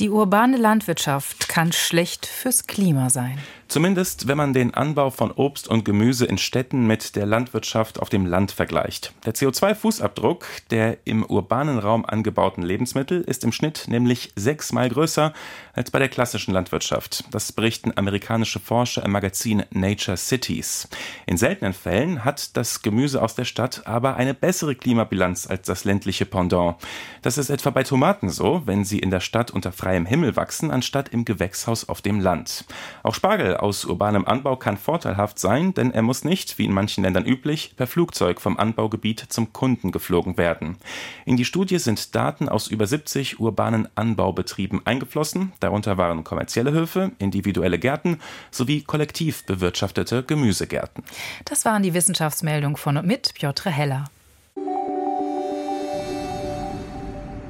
Die 0.00 0.08
urbane 0.08 0.56
Landwirtschaft 0.56 1.50
kann 1.50 1.72
schlecht 1.72 2.24
fürs 2.24 2.66
Klima 2.66 3.10
sein. 3.10 3.38
Zumindest 3.70 4.26
wenn 4.26 4.36
man 4.36 4.52
den 4.52 4.74
Anbau 4.74 5.10
von 5.10 5.30
Obst 5.30 5.68
und 5.68 5.84
Gemüse 5.84 6.26
in 6.26 6.38
Städten 6.38 6.88
mit 6.88 7.14
der 7.14 7.24
Landwirtschaft 7.24 8.00
auf 8.00 8.08
dem 8.08 8.26
Land 8.26 8.50
vergleicht. 8.50 9.12
Der 9.24 9.32
CO2-Fußabdruck 9.32 10.42
der 10.70 10.98
im 11.04 11.24
urbanen 11.24 11.78
Raum 11.78 12.04
angebauten 12.04 12.64
Lebensmittel 12.64 13.20
ist 13.20 13.44
im 13.44 13.52
Schnitt 13.52 13.84
nämlich 13.86 14.32
sechsmal 14.34 14.88
größer 14.88 15.32
als 15.72 15.92
bei 15.92 16.00
der 16.00 16.08
klassischen 16.08 16.52
Landwirtschaft. 16.52 17.22
Das 17.30 17.52
berichten 17.52 17.92
amerikanische 17.94 18.58
Forscher 18.58 19.04
im 19.04 19.12
Magazin 19.12 19.62
Nature 19.70 20.16
Cities. 20.16 20.88
In 21.26 21.36
seltenen 21.36 21.72
Fällen 21.72 22.24
hat 22.24 22.56
das 22.56 22.82
Gemüse 22.82 23.22
aus 23.22 23.36
der 23.36 23.44
Stadt 23.44 23.86
aber 23.86 24.16
eine 24.16 24.34
bessere 24.34 24.74
Klimabilanz 24.74 25.46
als 25.46 25.68
das 25.68 25.84
ländliche 25.84 26.26
Pendant. 26.26 26.74
Das 27.22 27.38
ist 27.38 27.50
etwa 27.50 27.70
bei 27.70 27.84
Tomaten 27.84 28.30
so, 28.30 28.62
wenn 28.64 28.84
sie 28.84 28.98
in 28.98 29.10
der 29.10 29.20
Stadt 29.20 29.52
unter 29.52 29.70
freiem 29.90 30.06
Himmel 30.06 30.36
wachsen, 30.36 30.70
anstatt 30.70 31.08
im 31.08 31.24
Gewächshaus 31.24 31.88
auf 31.88 32.00
dem 32.00 32.20
Land. 32.20 32.64
Auch 33.02 33.12
Spargel 33.12 33.56
aus 33.56 33.84
urbanem 33.84 34.24
Anbau 34.24 34.54
kann 34.54 34.76
vorteilhaft 34.76 35.40
sein, 35.40 35.74
denn 35.74 35.92
er 35.92 36.02
muss 36.02 36.22
nicht, 36.22 36.58
wie 36.58 36.66
in 36.66 36.72
manchen 36.72 37.02
Ländern 37.02 37.26
üblich, 37.26 37.74
per 37.76 37.88
Flugzeug 37.88 38.40
vom 38.40 38.56
Anbaugebiet 38.56 39.18
zum 39.30 39.52
Kunden 39.52 39.90
geflogen 39.90 40.38
werden. 40.38 40.76
In 41.24 41.36
die 41.36 41.44
Studie 41.44 41.80
sind 41.80 42.14
Daten 42.14 42.48
aus 42.48 42.68
über 42.68 42.86
70 42.86 43.40
urbanen 43.40 43.88
Anbaubetrieben 43.96 44.86
eingeflossen, 44.86 45.54
darunter 45.58 45.98
waren 45.98 46.22
kommerzielle 46.22 46.70
Höfe, 46.70 47.10
individuelle 47.18 47.80
Gärten 47.80 48.20
sowie 48.52 48.82
kollektiv 48.82 49.44
bewirtschaftete 49.44 50.22
Gemüsegärten. 50.22 51.02
Das 51.46 51.64
waren 51.64 51.82
die 51.82 51.94
Wissenschaftsmeldungen 51.94 52.76
von 52.76 52.96
und 52.96 53.08
mit 53.08 53.34
Piotr 53.34 53.70
Heller. 53.70 54.04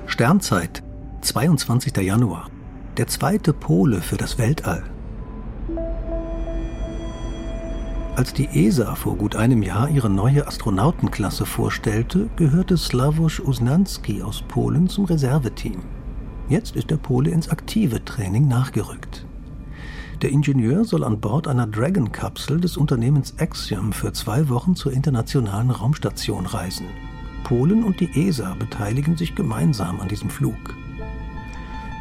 Sternzeit, 0.06 0.82
22. 1.22 1.98
Januar. 1.98 2.48
Der 2.96 3.06
zweite 3.06 3.52
Pole 3.52 4.00
für 4.00 4.16
das 4.16 4.38
Weltall. 4.38 4.82
Als 8.16 8.32
die 8.32 8.46
ESA 8.46 8.94
vor 8.94 9.16
gut 9.16 9.36
einem 9.36 9.62
Jahr 9.62 9.90
ihre 9.90 10.08
neue 10.08 10.46
Astronautenklasse 10.46 11.44
vorstellte, 11.44 12.30
gehörte 12.36 12.78
Slavoj 12.78 13.42
Uznanski 13.44 14.22
aus 14.22 14.42
Polen 14.48 14.88
zum 14.88 15.04
Reserveteam. 15.04 15.82
Jetzt 16.48 16.74
ist 16.74 16.90
der 16.90 16.96
Pole 16.96 17.30
ins 17.30 17.50
aktive 17.50 18.02
Training 18.02 18.48
nachgerückt. 18.48 19.26
Der 20.22 20.30
Ingenieur 20.30 20.84
soll 20.86 21.04
an 21.04 21.20
Bord 21.20 21.46
einer 21.46 21.66
Dragon-Kapsel 21.66 22.60
des 22.60 22.78
Unternehmens 22.78 23.34
Axiom 23.38 23.92
für 23.92 24.14
zwei 24.14 24.48
Wochen 24.48 24.74
zur 24.74 24.92
internationalen 24.92 25.70
Raumstation 25.70 26.46
reisen. 26.46 26.86
Polen 27.44 27.84
und 27.84 28.00
die 28.00 28.10
ESA 28.26 28.54
beteiligen 28.54 29.18
sich 29.18 29.34
gemeinsam 29.34 30.00
an 30.00 30.08
diesem 30.08 30.30
Flug. 30.30 30.79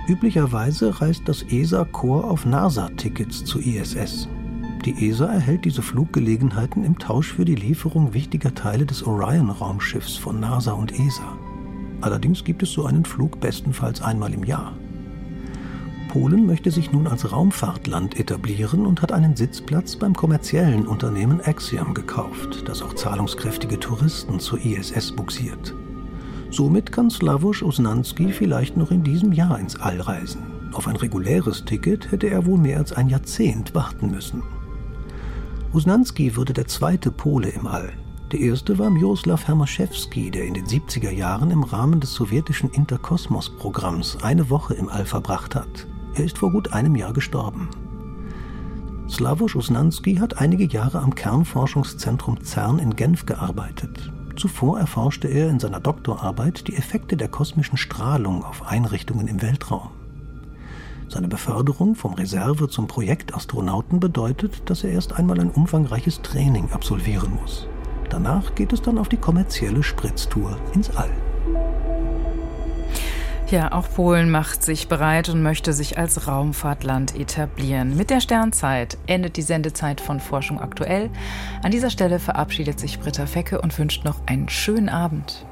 Üblicherweise 0.10 1.02
reist 1.02 1.22
das 1.30 1.44
ESA-Korps 1.44 2.28
auf 2.28 2.44
NASA-Tickets 2.44 3.46
zur 3.46 3.62
ISS. 3.64 4.28
Die 4.84 5.08
ESA 5.08 5.28
erhält 5.28 5.66
diese 5.66 5.84
Fluggelegenheiten 5.84 6.84
im 6.84 6.98
Tausch 6.98 7.32
für 7.32 7.46
die 7.46 7.54
Lieferung 7.54 8.12
wichtiger 8.12 8.56
Teile 8.56 8.88
des 8.88 9.04
Orion-Raumschiffs 9.06 10.18
von 10.18 10.40
NASA 10.40 10.72
und 10.72 11.00
ESA. 11.00 11.38
Allerdings 12.02 12.44
gibt 12.44 12.64
es 12.64 12.72
so 12.72 12.88
einen 12.88 13.06
Flug 13.06 13.40
bestenfalls 13.40 14.02
einmal 14.02 14.34
im 14.34 14.44
Jahr. 14.44 14.74
Polen 16.08 16.48
möchte 16.48 16.72
sich 16.72 16.92
nun 16.92 17.06
als 17.06 17.32
Raumfahrtland 17.32 18.20
etablieren 18.20 18.88
und 18.88 19.04
hat 19.04 19.12
einen 19.12 19.36
Sitzplatz 19.36 19.96
beim 19.96 20.16
kommerziellen 20.16 20.88
Unternehmen 20.88 21.40
Axiom 21.40 21.94
gekauft, 21.94 22.68
das 22.68 22.82
auch 22.82 22.96
zahlungskräftige 22.96 23.80
Touristen 23.80 24.40
zur 24.40 24.60
ISS 24.66 25.12
buxiert. 25.12 25.76
Somit 26.52 26.92
kann 26.92 27.10
Slavoj 27.12 27.62
Usnanski 27.62 28.32
vielleicht 28.32 28.76
noch 28.76 28.90
in 28.90 29.04
diesem 29.04 29.32
Jahr 29.32 29.60
ins 29.60 29.80
All 29.80 30.02
reisen. 30.02 30.42
Auf 30.74 30.88
ein 30.88 30.96
reguläres 30.96 31.64
Ticket 31.66 32.12
hätte 32.12 32.28
er 32.28 32.46
wohl 32.46 32.58
mehr 32.58 32.78
als 32.78 32.92
ein 32.92 33.08
Jahrzehnt 33.08 33.76
warten 33.76 34.10
müssen. 34.10 34.42
Usnanski 35.74 36.36
wurde 36.36 36.54
der 36.54 36.68
zweite 36.68 37.12
Pole 37.12 37.50
im 37.50 37.68
All. 37.68 37.94
Der 38.32 38.40
erste 38.40 38.80
war 38.80 38.90
Miroslav 38.90 39.48
Hermaschewski, 39.48 40.32
der 40.32 40.46
in 40.46 40.56
den 40.56 40.66
70er 40.66 41.12
Jahren 41.12 41.52
im 41.52 41.64
Rahmen 41.64 42.00
des 42.00 42.14
sowjetischen 42.14 42.72
Interkosmos-Programms 42.72 44.18
eine 44.24 44.50
Woche 44.50 44.74
im 44.74 44.90
All 44.90 45.06
verbracht 45.06 45.56
hat. 45.56 45.88
Er 46.16 46.26
ist 46.26 46.40
vor 46.40 46.52
gut 46.52 46.74
einem 46.74 46.96
Jahr 46.96 47.14
gestorben. 47.14 47.70
Slavoj 49.08 49.56
Usnanski 49.56 50.16
hat 50.16 50.40
einige 50.40 50.66
Jahre 50.66 51.00
am 51.00 51.14
Kernforschungszentrum 51.14 52.44
CERN 52.44 52.80
in 52.80 52.96
Genf 52.96 53.26
gearbeitet. 53.26 54.12
Zuvor 54.40 54.80
erforschte 54.80 55.28
er 55.28 55.50
in 55.50 55.60
seiner 55.60 55.82
Doktorarbeit 55.82 56.70
die 56.70 56.78
Effekte 56.78 57.18
der 57.18 57.28
kosmischen 57.28 57.76
Strahlung 57.76 58.46
auf 58.46 58.66
Einrichtungen 58.66 59.28
im 59.28 59.42
Weltraum. 59.42 59.90
Seine 61.10 61.28
Beförderung 61.28 61.94
vom 61.94 62.14
Reserve 62.14 62.70
zum 62.70 62.88
Projektastronauten 62.88 64.00
bedeutet, 64.00 64.70
dass 64.70 64.86
er 64.86 64.92
erst 64.92 65.12
einmal 65.12 65.42
ein 65.42 65.52
umfangreiches 65.52 66.22
Training 66.22 66.72
absolvieren 66.72 67.36
muss. 67.36 67.68
Danach 68.10 68.56
geht 68.56 68.72
es 68.72 68.82
dann 68.82 68.98
auf 68.98 69.10
die 69.10 69.18
kommerzielle 69.18 69.84
Spritztour 69.84 70.58
ins 70.74 70.90
All. 70.96 71.12
Ja, 73.52 73.72
auch 73.72 73.90
Polen 73.90 74.30
macht 74.30 74.62
sich 74.62 74.90
bereit 74.90 75.28
und 75.28 75.42
möchte 75.42 75.74
sich 75.74 75.98
als 75.98 76.28
Raumfahrtland 76.28 77.16
etablieren. 77.20 77.98
Mit 77.98 78.12
der 78.12 78.22
Sternzeit 78.22 79.00
endet 79.08 79.38
die 79.38 79.42
Sendezeit 79.42 80.02
von 80.02 80.20
Forschung 80.20 80.62
aktuell. 80.62 81.10
An 81.64 81.72
dieser 81.72 81.90
Stelle 81.90 82.20
verabschiedet 82.20 82.80
sich 82.80 83.00
Britta 83.00 83.26
Fecke 83.26 83.60
und 83.60 83.76
wünscht 83.80 84.06
noch 84.06 84.22
einen 84.28 84.50
schönen 84.50 84.88
Abend. 84.88 85.48